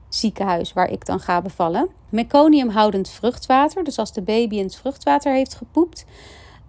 [0.10, 1.90] ziekenhuis waar ik dan ga bevallen.
[2.10, 6.06] Meconiumhoudend vruchtwater, dus als de baby in het vruchtwater heeft gepoept.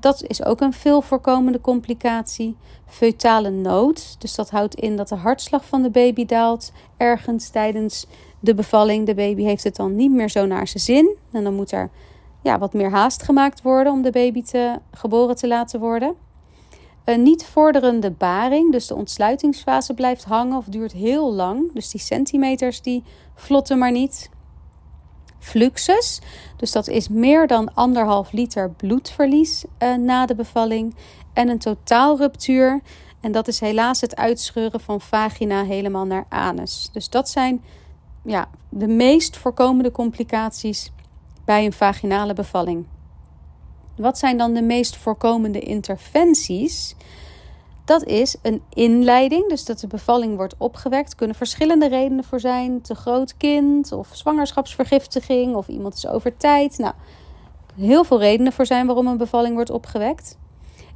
[0.01, 2.57] Dat is ook een veel voorkomende complicatie.
[2.87, 8.07] Feutale nood, dus dat houdt in dat de hartslag van de baby daalt ergens tijdens
[8.41, 9.07] de bevalling.
[9.07, 11.17] De baby heeft het dan niet meer zo naar zijn zin.
[11.33, 11.91] En dan moet er
[12.43, 16.15] ja, wat meer haast gemaakt worden om de baby te, geboren te laten worden.
[17.05, 21.73] Een niet vorderende baring, dus de ontsluitingsfase blijft hangen of duurt heel lang.
[21.73, 23.03] Dus die centimeters die
[23.35, 24.31] vlotten maar niet.
[25.39, 26.21] Fluxus,
[26.57, 30.95] dus dat is meer dan anderhalf liter bloedverlies uh, na de bevalling.
[31.33, 32.81] En een totaalruptuur,
[33.21, 36.89] en dat is helaas het uitscheuren van vagina helemaal naar anus.
[36.93, 37.63] Dus dat zijn
[38.29, 40.93] ja, de meest voorkomende complicaties
[41.45, 42.87] bij een vaginale bevalling.
[43.97, 46.95] Wat zijn dan de meest voorkomende interventies?
[47.85, 51.15] Dat is een inleiding, dus dat de bevalling wordt opgewekt.
[51.15, 56.79] Kunnen verschillende redenen voor zijn: te groot kind, of zwangerschapsvergiftiging, of iemand is over tijd.
[56.79, 56.95] Nou,
[57.77, 60.37] heel veel redenen voor zijn waarom een bevalling wordt opgewekt.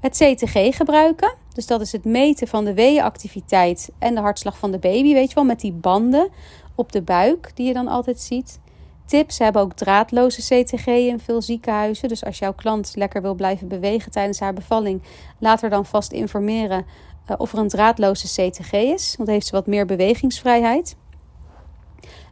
[0.01, 4.71] Het CTG gebruiken, dus dat is het meten van de weeënactiviteit en de hartslag van
[4.71, 6.29] de baby, weet je wel, met die banden
[6.75, 8.61] op de buik die je dan altijd ziet.
[9.07, 12.09] Tips hebben ook draadloze CTG in veel ziekenhuizen.
[12.09, 15.03] Dus als jouw klant lekker wil blijven bewegen tijdens haar bevalling,
[15.39, 16.85] laat er dan vast informeren
[17.31, 19.15] uh, of er een draadloze CTG is.
[19.17, 20.97] Want heeft ze wat meer bewegingsvrijheid.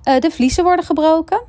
[0.05, 1.43] Uh, de vliezen worden gebroken.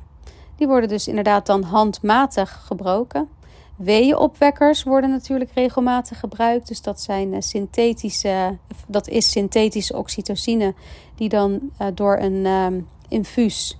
[0.56, 3.28] Die worden dus inderdaad dan handmatig gebroken.
[3.76, 6.68] Weeënopwekkers worden natuurlijk regelmatig gebruikt.
[6.68, 10.74] Dus dat zijn uh, synthetische, dat is synthetische oxytocine
[11.14, 12.66] die dan uh, door een uh,
[13.08, 13.78] infuus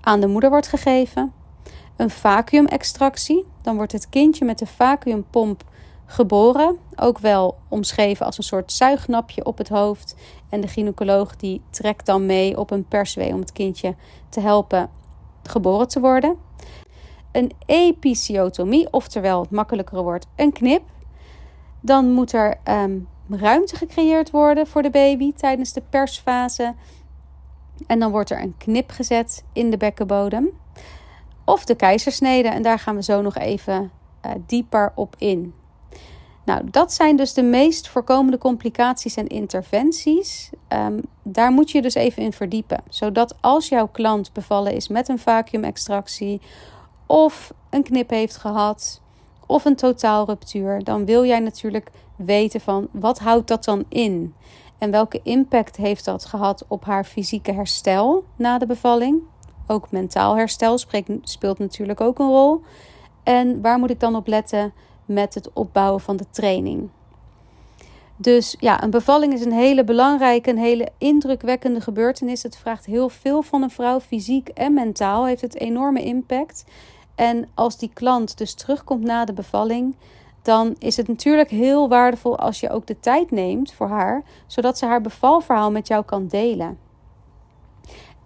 [0.00, 1.32] aan de moeder wordt gegeven.
[1.96, 3.46] Een vacuümextractie.
[3.62, 5.64] Dan wordt het kindje met de vacuümpomp
[6.06, 6.76] geboren.
[6.96, 10.16] Ook wel omschreven als een soort zuignapje op het hoofd.
[10.48, 13.94] En de gynaecoloog die trekt dan mee op een perswee om het kindje
[14.28, 14.90] te helpen
[15.42, 16.36] geboren te worden.
[17.32, 20.82] Een episiotomie, oftewel het makkelijkere woord, een knip.
[21.80, 26.74] Dan moet er um, ruimte gecreëerd worden voor de baby tijdens de persfase.
[27.86, 30.50] En dan wordt er een knip gezet in de bekkenbodem.
[31.44, 32.48] Of de keizersnede.
[32.48, 33.90] En daar gaan we zo nog even
[34.26, 35.54] uh, dieper op in.
[36.44, 40.50] Nou, dat zijn dus de meest voorkomende complicaties en interventies.
[40.68, 42.82] Um, daar moet je dus even in verdiepen.
[42.88, 46.40] Zodat als jouw klant bevallen is met een vacuümextractie
[47.06, 49.00] of een knip heeft gehad
[49.46, 54.34] of een totaalruptuur, dan wil jij natuurlijk weten van wat houdt dat dan in?
[54.78, 59.20] En welke impact heeft dat gehad op haar fysieke herstel na de bevalling?
[59.66, 60.78] Ook mentaal herstel
[61.22, 62.60] speelt natuurlijk ook een rol.
[63.22, 64.72] En waar moet ik dan op letten
[65.04, 66.88] met het opbouwen van de training?
[68.16, 72.42] Dus ja, een bevalling is een hele belangrijke, een hele indrukwekkende gebeurtenis.
[72.42, 76.64] Het vraagt heel veel van een vrouw, fysiek en mentaal heeft het enorme impact.
[77.14, 79.96] En als die klant dus terugkomt na de bevalling,
[80.42, 84.78] dan is het natuurlijk heel waardevol als je ook de tijd neemt voor haar, zodat
[84.78, 86.78] ze haar bevalverhaal met jou kan delen.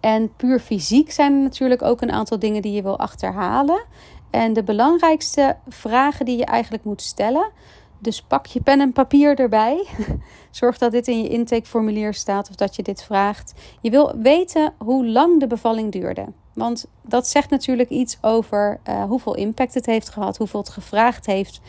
[0.01, 3.85] En puur fysiek zijn er natuurlijk ook een aantal dingen die je wil achterhalen.
[4.31, 7.51] En de belangrijkste vragen die je eigenlijk moet stellen.
[7.99, 9.87] Dus pak je pen en papier erbij.
[10.51, 13.53] Zorg dat dit in je intakeformulier staat of dat je dit vraagt.
[13.81, 16.27] Je wil weten hoe lang de bevalling duurde.
[16.55, 21.27] Want dat zegt natuurlijk iets over uh, hoeveel impact het heeft gehad, hoeveel het gevraagd
[21.27, 21.61] heeft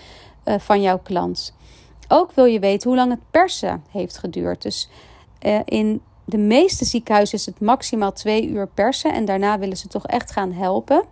[0.57, 1.55] van jouw klant.
[2.07, 4.61] Ook wil je weten hoe lang het persen heeft geduurd.
[4.61, 4.89] Dus
[5.45, 9.87] uh, in de meeste ziekenhuizen is het maximaal twee uur persen en daarna willen ze
[9.87, 11.03] toch echt gaan helpen.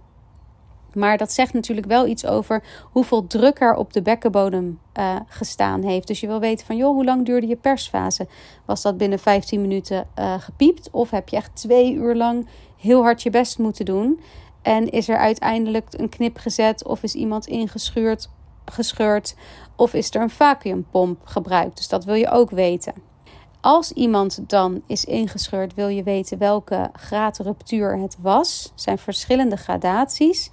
[0.93, 5.83] Maar dat zegt natuurlijk wel iets over hoeveel druk er op de bekkenbodem uh, gestaan
[5.83, 6.07] heeft.
[6.07, 8.27] Dus je wil weten van, joh, hoe lang duurde je persfase?
[8.65, 10.07] Was dat binnen 15 minuten
[10.39, 10.89] gepiept?
[10.91, 14.19] Of heb je echt twee uur lang heel hard je best moeten doen?
[14.61, 16.85] En is er uiteindelijk een knip gezet?
[16.85, 18.29] Of is iemand ingescheurd?
[18.65, 19.35] Gescheurd,
[19.75, 21.77] of is er een vacuümpomp gebruikt?
[21.77, 22.93] Dus dat wil je ook weten.
[23.61, 28.63] Als iemand dan is ingescheurd, wil je weten welke graad ruptuur het was.
[28.63, 30.49] Er zijn verschillende gradaties.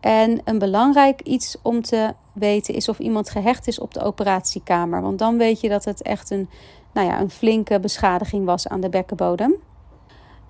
[0.00, 5.02] En een belangrijk iets om te weten is of iemand gehecht is op de operatiekamer.
[5.02, 6.48] Want dan weet je dat het echt een,
[6.92, 9.54] nou ja, een flinke beschadiging was aan de bekkenbodem.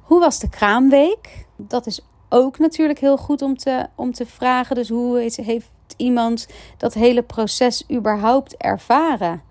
[0.02, 1.46] Hoe was de kraamweek?
[1.56, 4.76] Dat is ook natuurlijk heel goed om te, om te vragen.
[4.76, 9.42] Dus hoe heeft iemand dat hele proces überhaupt ervaren?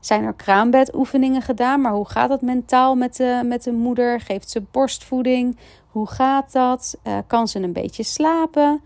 [0.00, 1.80] Zijn er kraambedoefeningen gedaan?
[1.80, 4.20] Maar hoe gaat het mentaal met de, met de moeder?
[4.20, 5.56] Geeft ze borstvoeding?
[5.90, 6.96] Hoe gaat dat?
[7.06, 8.80] Uh, kan ze een beetje slapen?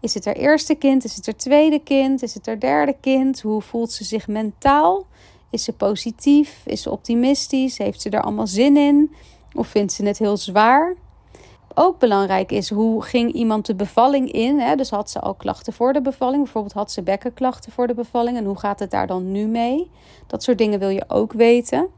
[0.00, 1.04] Is het haar eerste kind?
[1.04, 2.22] Is het haar tweede kind?
[2.22, 3.40] Is het haar derde kind?
[3.40, 5.06] Hoe voelt ze zich mentaal?
[5.50, 6.62] Is ze positief?
[6.64, 7.78] Is ze optimistisch?
[7.78, 9.14] Heeft ze er allemaal zin in?
[9.54, 10.94] Of vindt ze het heel zwaar?
[11.74, 14.58] Ook belangrijk is hoe ging iemand de bevalling in?
[14.58, 14.76] Hè?
[14.76, 16.42] Dus had ze al klachten voor de bevalling?
[16.42, 18.36] Bijvoorbeeld had ze bekkenklachten voor de bevalling?
[18.36, 19.90] En hoe gaat het daar dan nu mee?
[20.26, 21.88] Dat soort dingen wil je ook weten.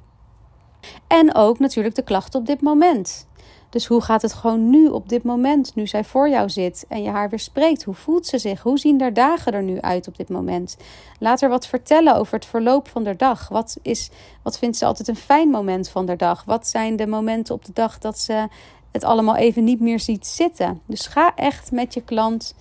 [1.06, 3.26] En ook natuurlijk de klachten op dit moment.
[3.72, 7.02] Dus hoe gaat het gewoon nu op dit moment, nu zij voor jou zit en
[7.02, 7.82] je haar weer spreekt?
[7.82, 8.62] Hoe voelt ze zich?
[8.62, 10.76] Hoe zien haar dagen er nu uit op dit moment?
[11.18, 13.48] Laat haar wat vertellen over het verloop van de dag.
[13.48, 14.10] Wat, is,
[14.42, 16.44] wat vindt ze altijd een fijn moment van de dag?
[16.44, 18.48] Wat zijn de momenten op de dag dat ze
[18.92, 20.80] het allemaal even niet meer ziet zitten?
[20.86, 22.54] Dus ga echt met je klant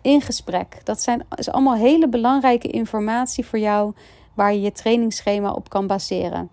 [0.00, 0.80] in gesprek.
[0.84, 3.92] Dat zijn, is allemaal hele belangrijke informatie voor jou
[4.34, 6.50] waar je je trainingsschema op kan baseren.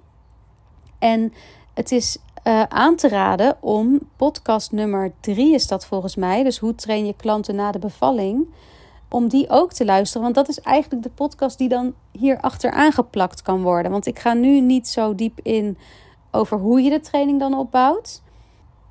[0.99, 1.33] En
[1.73, 6.43] het is uh, aan te raden om podcast nummer drie is dat volgens mij.
[6.43, 8.47] Dus hoe train je klanten na de bevalling?
[9.13, 10.21] om die ook te luisteren.
[10.21, 13.91] Want dat is eigenlijk de podcast die dan hier achteraan geplakt kan worden.
[13.91, 15.77] Want ik ga nu niet zo diep in
[16.31, 18.21] over hoe je de training dan opbouwt.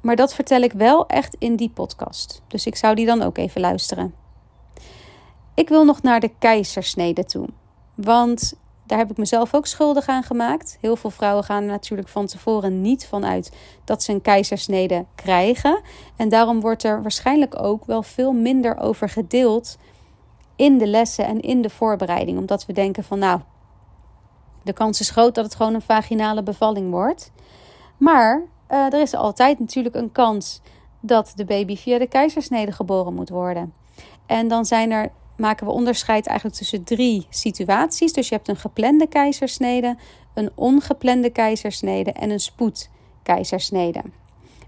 [0.03, 2.43] Maar dat vertel ik wel echt in die podcast.
[2.47, 4.15] Dus ik zou die dan ook even luisteren.
[5.55, 7.49] Ik wil nog naar de keizersnede toe.
[7.95, 8.55] Want
[8.87, 10.79] daar heb ik mezelf ook schuldig aan gemaakt.
[10.81, 13.53] Heel veel vrouwen gaan er natuurlijk van tevoren niet vanuit
[13.85, 15.81] dat ze een keizersnede krijgen.
[16.17, 19.79] En daarom wordt er waarschijnlijk ook wel veel minder over gedeeld
[20.57, 22.39] in de lessen en in de voorbereiding.
[22.39, 23.41] Omdat we denken van nou,
[24.63, 27.33] de kans is groot dat het gewoon een vaginale bevalling wordt.
[27.97, 30.61] Maar uh, er is altijd natuurlijk een kans
[31.01, 33.73] dat de baby via de keizersnede geboren moet worden.
[34.27, 38.13] En dan zijn er, maken we onderscheid eigenlijk tussen drie situaties.
[38.13, 39.97] Dus je hebt een geplande keizersnede,
[40.35, 44.03] een ongeplande keizersnede en een spoedkeizersnede.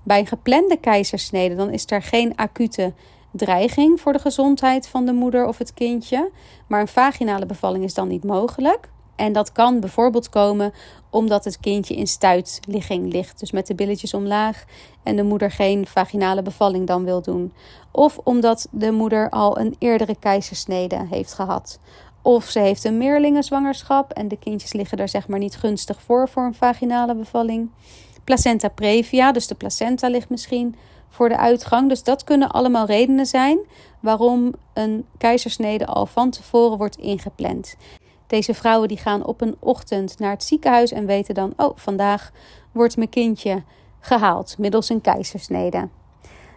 [0.02, 2.92] Bij een geplande keizersnede dan is er geen acute
[3.30, 6.30] dreiging voor de gezondheid van de moeder of het kindje,
[6.66, 8.88] maar een vaginale bevalling is dan niet mogelijk.
[9.16, 10.72] En dat kan bijvoorbeeld komen
[11.10, 14.64] omdat het kindje in stuitligging ligt, dus met de billetjes omlaag
[15.02, 17.52] en de moeder geen vaginale bevalling dan wil doen.
[17.90, 21.78] Of omdat de moeder al een eerdere keizersnede heeft gehad.
[22.22, 26.28] Of ze heeft een meerlingenzwangerschap en de kindjes liggen daar zeg maar niet gunstig voor
[26.28, 27.70] voor een vaginale bevalling.
[28.24, 30.76] Placenta previa, dus de placenta ligt misschien
[31.08, 31.88] voor de uitgang.
[31.88, 33.58] Dus dat kunnen allemaal redenen zijn
[34.00, 37.76] waarom een keizersnede al van tevoren wordt ingepland.
[38.26, 42.30] Deze vrouwen die gaan op een ochtend naar het ziekenhuis en weten dan: oh, vandaag
[42.72, 43.62] wordt mijn kindje
[44.00, 45.88] gehaald middels een keizersnede.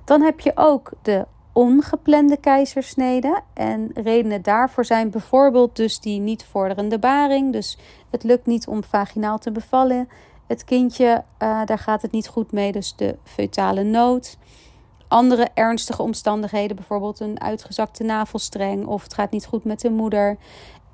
[0.05, 1.25] Dan heb je ook de
[1.57, 3.41] ongeplande keizersnede.
[3.53, 7.51] En redenen daarvoor zijn bijvoorbeeld dus die niet vorderende baring.
[7.51, 7.77] Dus
[8.09, 10.09] het lukt niet om vaginaal te bevallen.
[10.47, 14.37] Het kindje, uh, daar gaat het niet goed mee, dus de feutale nood.
[15.07, 20.37] Andere ernstige omstandigheden, bijvoorbeeld een uitgezakte navelstreng of het gaat niet goed met de moeder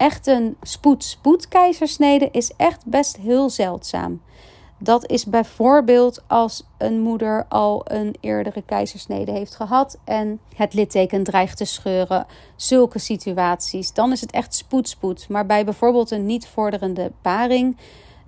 [0.04, 4.22] echt een spoed-spoedkeizersnede is echt best heel zeldzaam.
[4.78, 11.24] Dat is bijvoorbeeld als een moeder al een eerdere keizersnede heeft gehad en het litteken
[11.24, 12.26] dreigt te scheuren.
[12.56, 13.94] Zulke situaties.
[13.94, 15.30] Dan is het echt spoed-spoed.
[15.30, 17.78] Maar bij bijvoorbeeld een niet vorderende baring,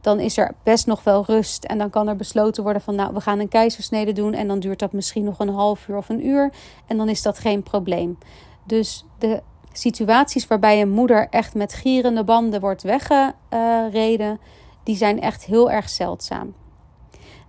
[0.01, 1.63] dan is er best nog wel rust.
[1.63, 4.33] En dan kan er besloten worden van nou, we gaan een keizersnede doen.
[4.33, 6.51] En dan duurt dat misschien nog een half uur of een uur.
[6.87, 8.17] En dan is dat geen probleem.
[8.63, 9.41] Dus de
[9.77, 14.39] situaties waarbij een moeder echt met gierende banden wordt weggereden,
[14.83, 16.53] die zijn echt heel erg zeldzaam.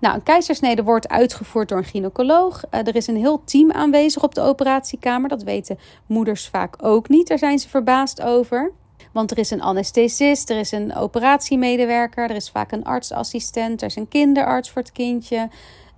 [0.01, 2.65] Nou, een keizersnede wordt uitgevoerd door een gynaecoloog.
[2.71, 5.29] Uh, er is een heel team aanwezig op de operatiekamer.
[5.29, 7.29] Dat weten moeders vaak ook niet.
[7.29, 8.73] Daar zijn ze verbaasd over.
[9.13, 13.89] Want er is een anesthesist, er is een operatiemedewerker, er is vaak een artsassistent, er
[13.89, 15.49] is een kinderarts voor het kindje,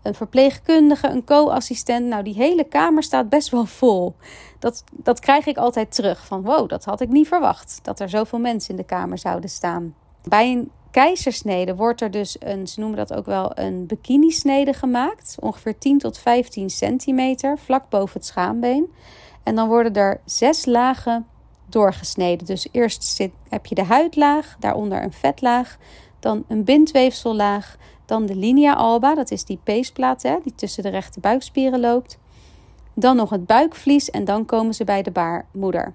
[0.02, 2.06] een verpleegkundige, een co-assistent.
[2.06, 4.14] Nou, die hele kamer staat best wel vol.
[4.58, 6.26] Dat, dat krijg ik altijd terug.
[6.26, 7.78] Van wow, dat had ik niet verwacht.
[7.82, 9.94] Dat er zoveel mensen in de kamer zouden staan.
[10.22, 15.36] Bij een keizersnede wordt er dus een, ze noemen dat ook wel een bikinisnede gemaakt.
[15.40, 18.92] Ongeveer 10 tot 15 centimeter, vlak boven het schaambeen.
[19.42, 21.26] En dan worden er zes lagen
[21.66, 22.46] doorgesneden.
[22.46, 25.78] Dus eerst zit, heb je de huidlaag, daaronder een vetlaag,
[26.20, 27.76] dan een bindweefsellaag,
[28.08, 32.18] dan de linea alba, dat is die peesplaat hè, die tussen de rechte buikspieren loopt.
[32.94, 35.94] Dan nog het buikvlies en dan komen ze bij de baarmoeder.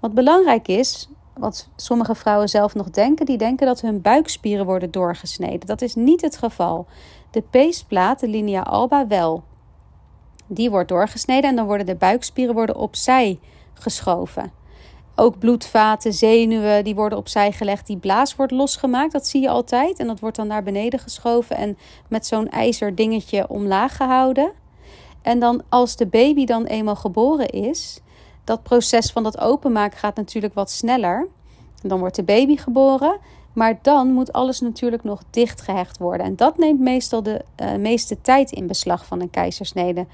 [0.00, 4.90] Wat belangrijk is, wat sommige vrouwen zelf nog denken, die denken dat hun buikspieren worden
[4.90, 5.66] doorgesneden.
[5.66, 6.86] Dat is niet het geval.
[7.30, 9.42] De peesplaat, de linea alba, wel.
[10.46, 13.38] Die wordt doorgesneden en dan worden de buikspieren worden opzij
[13.74, 14.52] geschoven.
[15.14, 17.86] Ook bloedvaten, zenuwen, die worden opzij gelegd.
[17.86, 19.98] Die blaas wordt losgemaakt, dat zie je altijd.
[19.98, 24.52] En dat wordt dan naar beneden geschoven en met zo'n ijzer dingetje omlaag gehouden.
[25.22, 28.00] En dan als de baby dan eenmaal geboren is,
[28.44, 31.28] dat proces van dat openmaken gaat natuurlijk wat sneller.
[31.82, 33.18] Dan wordt de baby geboren,
[33.52, 36.26] maar dan moet alles natuurlijk nog dichtgehecht worden.
[36.26, 40.06] En dat neemt meestal de uh, meeste tijd in beslag van een keizersnede.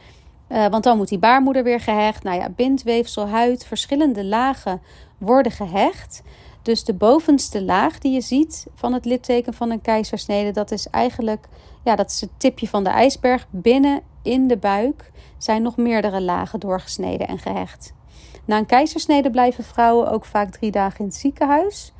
[0.52, 2.22] Uh, want dan moet die baarmoeder weer gehecht.
[2.22, 4.80] Nou ja, bindweefsel, huid, verschillende lagen
[5.18, 6.22] worden gehecht.
[6.62, 10.88] Dus de bovenste laag die je ziet van het litteken van een keizersnede, dat is
[10.90, 11.48] eigenlijk
[11.88, 13.46] ja, dat is het tipje van de ijsberg.
[13.50, 17.92] Binnen in de buik zijn nog meerdere lagen doorgesneden en gehecht.
[18.44, 21.92] Na een keizersnede blijven vrouwen ook vaak drie dagen in het ziekenhuis.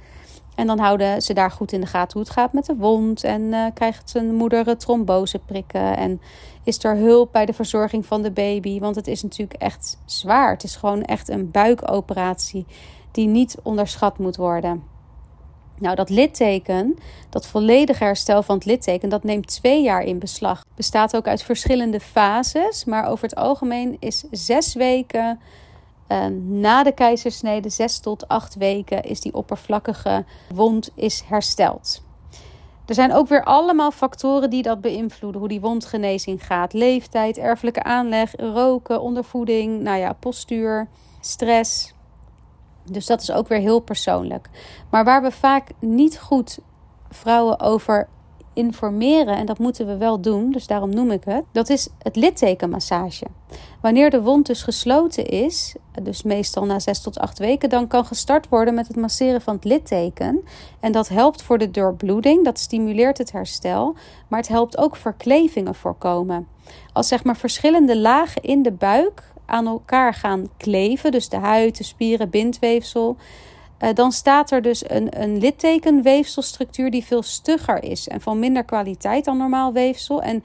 [0.59, 3.25] En dan houden ze daar goed in de gaten hoe het gaat met de wond.
[3.25, 5.97] En uh, krijgt zijn moeder trombose prikken.
[5.97, 6.21] En
[6.65, 8.81] is er hulp bij de verzorging van de baby.
[8.81, 10.51] Want het is natuurlijk echt zwaar.
[10.51, 12.67] Het is gewoon echt een buikoperatie
[13.11, 14.83] die niet onderschat moet worden.
[15.79, 16.97] Nou, dat litteken,
[17.29, 20.65] dat volledige herstel van het litteken, dat neemt twee jaar in beslag.
[20.75, 25.41] Bestaat ook uit verschillende fases, maar over het algemeen is zes weken
[26.09, 32.03] Ehm, na de keizersnede, 6 tot 8 weken, is die oppervlakkige wond is hersteld.
[32.87, 35.41] Er zijn ook weer allemaal factoren die dat beïnvloeden.
[35.41, 36.73] Hoe die wondgenezing gaat.
[36.73, 40.89] Leeftijd, erfelijke aanleg, roken, ondervoeding, nou ja, postuur,
[41.21, 41.95] stress.
[42.85, 44.49] Dus dat is ook weer heel persoonlijk.
[44.91, 46.59] Maar waar we vaak niet goed
[47.11, 48.09] vrouwen over
[48.59, 52.17] informeren, en dat moeten we wel doen, dus daarom noem ik het, dat is het
[52.17, 53.27] littekenmassage.
[53.81, 58.05] Wanneer de wond dus gesloten is, dus meestal na 6 tot 8 weken, dan kan
[58.05, 60.41] gestart worden met het masseren van het litteken.
[60.81, 63.95] En dat helpt voor de doorbloeding, dat stimuleert het herstel,
[64.29, 66.47] maar het helpt ook verklevingen voorkomen.
[66.93, 71.77] Als zeg maar verschillende lagen in de buik aan elkaar gaan kleven, dus de huid,
[71.77, 73.17] de spieren, bindweefsel,
[73.81, 78.65] uh, dan staat er dus een, een littekenweefselstructuur die veel stugger is en van minder
[78.65, 80.23] kwaliteit dan normaal weefsel.
[80.23, 80.45] En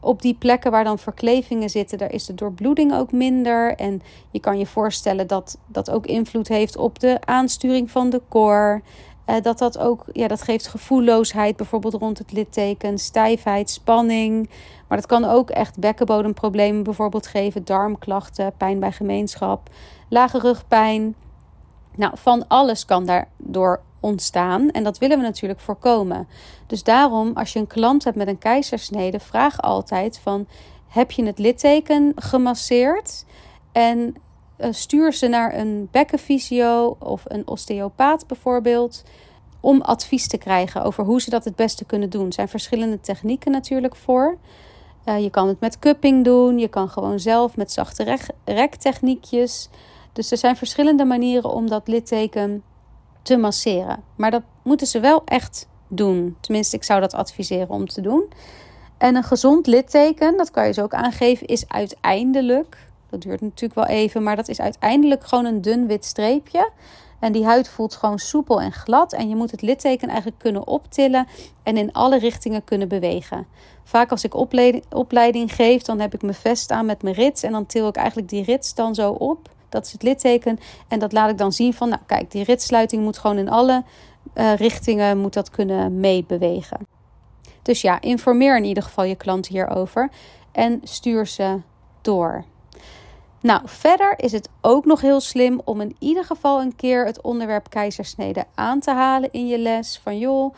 [0.00, 3.74] op die plekken waar dan verklevingen zitten, daar is de doorbloeding ook minder.
[3.74, 8.20] En je kan je voorstellen dat dat ook invloed heeft op de aansturing van de
[8.28, 8.82] koor.
[9.26, 14.50] Uh, dat dat ook, ja, dat geeft gevoelloosheid bijvoorbeeld rond het litteken, stijfheid, spanning.
[14.88, 19.70] Maar dat kan ook echt bekkenbodemproblemen bijvoorbeeld geven, darmklachten, pijn bij gemeenschap,
[20.08, 21.14] lage rugpijn.
[21.96, 26.28] Nou, van alles kan daardoor ontstaan en dat willen we natuurlijk voorkomen.
[26.66, 30.46] Dus daarom, als je een klant hebt met een keizersnede, vraag altijd van
[30.88, 33.24] heb je het litteken gemasseerd?
[33.72, 34.14] En
[34.58, 39.02] uh, stuur ze naar een bekkenfysio of een osteopaat bijvoorbeeld
[39.60, 42.26] om advies te krijgen over hoe ze dat het beste kunnen doen.
[42.26, 44.36] Er zijn verschillende technieken natuurlijk voor.
[45.04, 49.68] Uh, je kan het met cupping doen, je kan gewoon zelf met zachte rektechniekjes.
[50.12, 52.62] Dus er zijn verschillende manieren om dat litteken
[53.22, 54.02] te masseren.
[54.16, 56.36] Maar dat moeten ze wel echt doen.
[56.40, 58.24] Tenminste, ik zou dat adviseren om te doen.
[58.98, 62.76] En een gezond litteken, dat kan je zo ook aangeven, is uiteindelijk,
[63.10, 66.70] dat duurt natuurlijk wel even, maar dat is uiteindelijk gewoon een dun wit streepje.
[67.20, 69.12] En die huid voelt gewoon soepel en glad.
[69.12, 71.26] En je moet het litteken eigenlijk kunnen optillen
[71.62, 73.46] en in alle richtingen kunnen bewegen.
[73.84, 77.42] Vaak als ik opleiding, opleiding geef, dan heb ik mijn vest aan met mijn rits.
[77.42, 79.48] En dan til ik eigenlijk die rits dan zo op.
[79.72, 80.58] Dat is het litteken.
[80.88, 83.84] En dat laat ik dan zien van, nou kijk, die ritsluiting moet gewoon in alle
[84.34, 86.86] uh, richtingen moet dat kunnen meebewegen.
[87.62, 90.10] Dus ja, informeer in ieder geval je klant hierover
[90.52, 91.60] en stuur ze
[92.00, 92.44] door.
[93.40, 97.20] Nou, verder is het ook nog heel slim om in ieder geval een keer het
[97.20, 100.00] onderwerp keizersnede aan te halen in je les.
[100.02, 100.54] Van joh,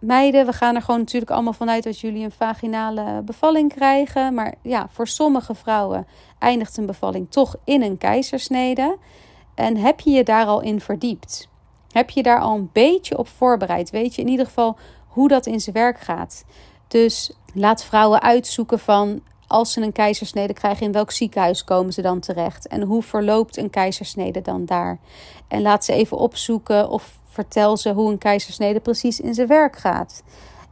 [0.00, 4.34] meiden, we gaan er gewoon natuurlijk allemaal vanuit dat jullie een vaginale bevalling krijgen.
[4.34, 6.06] Maar ja, voor sommige vrouwen
[6.38, 8.96] eindigt een bevalling toch in een keizersnede.
[9.54, 11.48] En heb je je daar al in verdiept?
[11.90, 13.90] Heb je daar al een beetje op voorbereid?
[13.90, 14.76] Weet je in ieder geval
[15.06, 16.44] hoe dat in zijn werk gaat?
[16.88, 22.02] Dus laat vrouwen uitzoeken van als ze een keizersnede krijgen, in welk ziekenhuis komen ze
[22.02, 22.66] dan terecht?
[22.66, 24.98] En hoe verloopt een keizersnede dan daar?
[25.48, 29.76] En laat ze even opzoeken of vertel ze hoe een keizersnede precies in zijn werk
[29.76, 30.22] gaat.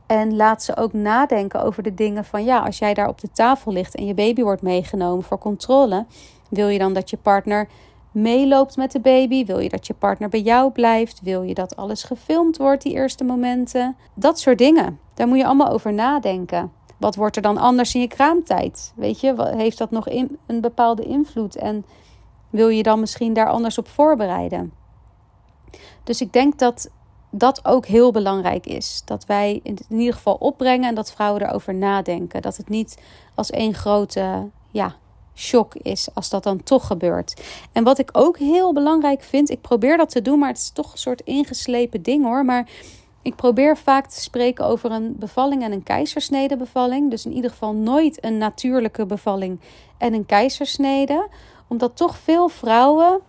[0.07, 3.31] En laat ze ook nadenken over de dingen van ja, als jij daar op de
[3.33, 6.07] tafel ligt en je baby wordt meegenomen voor controle,
[6.51, 7.69] wil je dan dat je partner
[8.13, 9.45] meeloopt met de baby?
[9.45, 11.21] Wil je dat je partner bij jou blijft?
[11.23, 13.97] Wil je dat alles gefilmd wordt, die eerste momenten?
[14.15, 14.99] Dat soort dingen.
[15.15, 16.73] Daar moet je allemaal over nadenken.
[16.97, 18.93] Wat wordt er dan anders in je kraamtijd?
[18.97, 20.07] Weet je, heeft dat nog
[20.47, 21.57] een bepaalde invloed?
[21.57, 21.85] En
[22.51, 24.78] wil je dan misschien daar anders op voorbereiden?
[26.09, 26.91] Dus ik denk dat
[27.31, 29.03] dat ook heel belangrijk is.
[29.05, 32.43] Dat wij in ieder geval opbrengen en dat vrouwen erover nadenken.
[32.43, 32.99] Dat het niet
[33.35, 34.95] als één grote ja,
[35.35, 37.43] shock is als dat dan toch gebeurt.
[37.73, 40.71] En wat ik ook heel belangrijk vind, ik probeer dat te doen, maar het is
[40.71, 42.45] toch een soort ingeslepen ding hoor.
[42.45, 42.69] Maar
[43.23, 47.11] ik probeer vaak te spreken over een bevalling en een keizersnede bevalling.
[47.11, 49.61] Dus in ieder geval nooit een natuurlijke bevalling
[49.99, 51.29] en een keizersnede.
[51.67, 53.21] Omdat toch veel vrouwen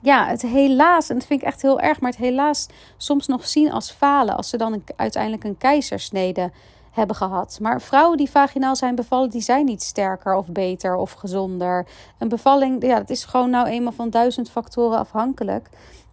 [0.00, 3.46] ja, het helaas, en dat vind ik echt heel erg, maar het helaas soms nog
[3.46, 6.50] zien als falen als ze dan een, uiteindelijk een keizersnede
[6.90, 7.58] hebben gehad.
[7.60, 11.86] Maar vrouwen die vaginaal zijn bevallen, die zijn niet sterker of beter of gezonder.
[12.18, 15.68] Een bevalling, ja, dat is gewoon nou eenmaal van duizend factoren afhankelijk.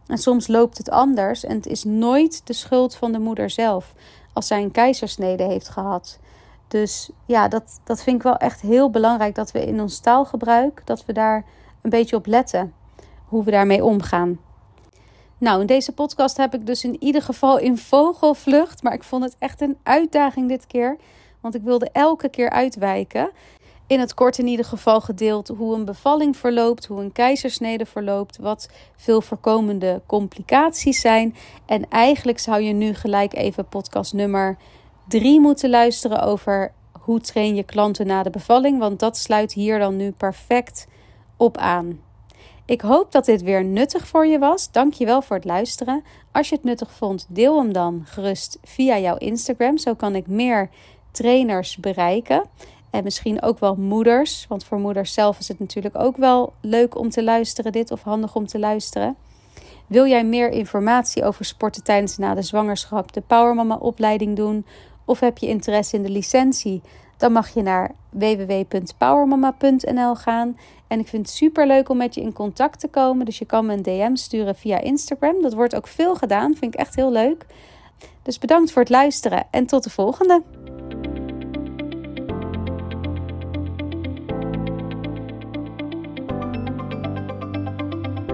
[0.07, 3.93] En soms loopt het anders en het is nooit de schuld van de moeder zelf
[4.33, 6.19] als zij een keizersnede heeft gehad.
[6.67, 10.81] Dus ja, dat, dat vind ik wel echt heel belangrijk dat we in ons taalgebruik,
[10.85, 11.45] dat we daar
[11.81, 12.73] een beetje op letten
[13.27, 14.39] hoe we daarmee omgaan.
[15.37, 19.23] Nou, in deze podcast heb ik dus in ieder geval in vogelvlucht, maar ik vond
[19.23, 20.97] het echt een uitdaging dit keer,
[21.41, 23.31] want ik wilde elke keer uitwijken.
[23.87, 28.37] In het kort in ieder geval gedeeld hoe een bevalling verloopt, hoe een keizersnede verloopt,
[28.37, 31.35] wat veel voorkomende complicaties zijn.
[31.65, 34.57] En eigenlijk zou je nu gelijk even podcast nummer
[35.07, 39.79] 3 moeten luisteren over hoe train je klanten na de bevalling, want dat sluit hier
[39.79, 40.87] dan nu perfect
[41.37, 42.06] op aan.
[42.67, 44.71] Ik hoop dat dit weer nuttig voor je was.
[44.71, 46.03] Dank je wel voor het luisteren.
[46.31, 49.77] Als je het nuttig vond, deel hem dan gerust via jouw Instagram.
[49.77, 50.69] Zo kan ik meer
[51.11, 52.43] trainers bereiken.
[52.89, 54.45] En misschien ook wel moeders.
[54.49, 58.01] Want voor moeders zelf is het natuurlijk ook wel leuk om te luisteren, dit of
[58.01, 59.15] handig om te luisteren.
[59.87, 64.65] Wil jij meer informatie over sporten tijdens na de zwangerschap, de Powermama opleiding doen?
[65.05, 66.81] Of heb je interesse in de licentie?
[67.17, 70.57] Dan mag je naar www.powermama.nl gaan.
[70.87, 73.25] En ik vind het super leuk om met je in contact te komen.
[73.25, 75.41] Dus je kan me een DM sturen via Instagram.
[75.41, 76.55] Dat wordt ook veel gedaan.
[76.55, 77.45] Vind ik echt heel leuk.
[78.21, 80.41] Dus bedankt voor het luisteren en tot de volgende.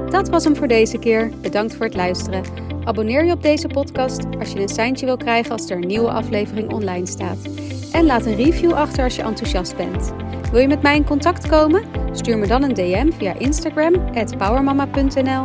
[0.10, 1.32] Dat was hem voor deze keer.
[1.42, 2.44] Bedankt voor het luisteren.
[2.84, 6.12] Abonneer je op deze podcast als je een seintje wil krijgen als er een nieuwe
[6.12, 7.38] aflevering online staat.
[7.94, 10.14] En laat een review achter als je enthousiast bent.
[10.52, 11.84] Wil je met mij in contact komen?
[12.12, 13.94] Stuur me dan een DM via Instagram
[14.38, 15.42] powermama.nl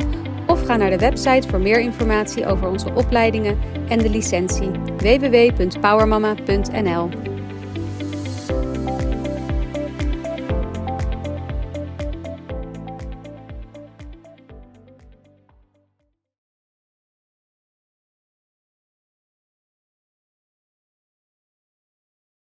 [0.46, 7.27] of ga naar de website voor meer informatie over onze opleidingen en de licentie www.powermama.nl.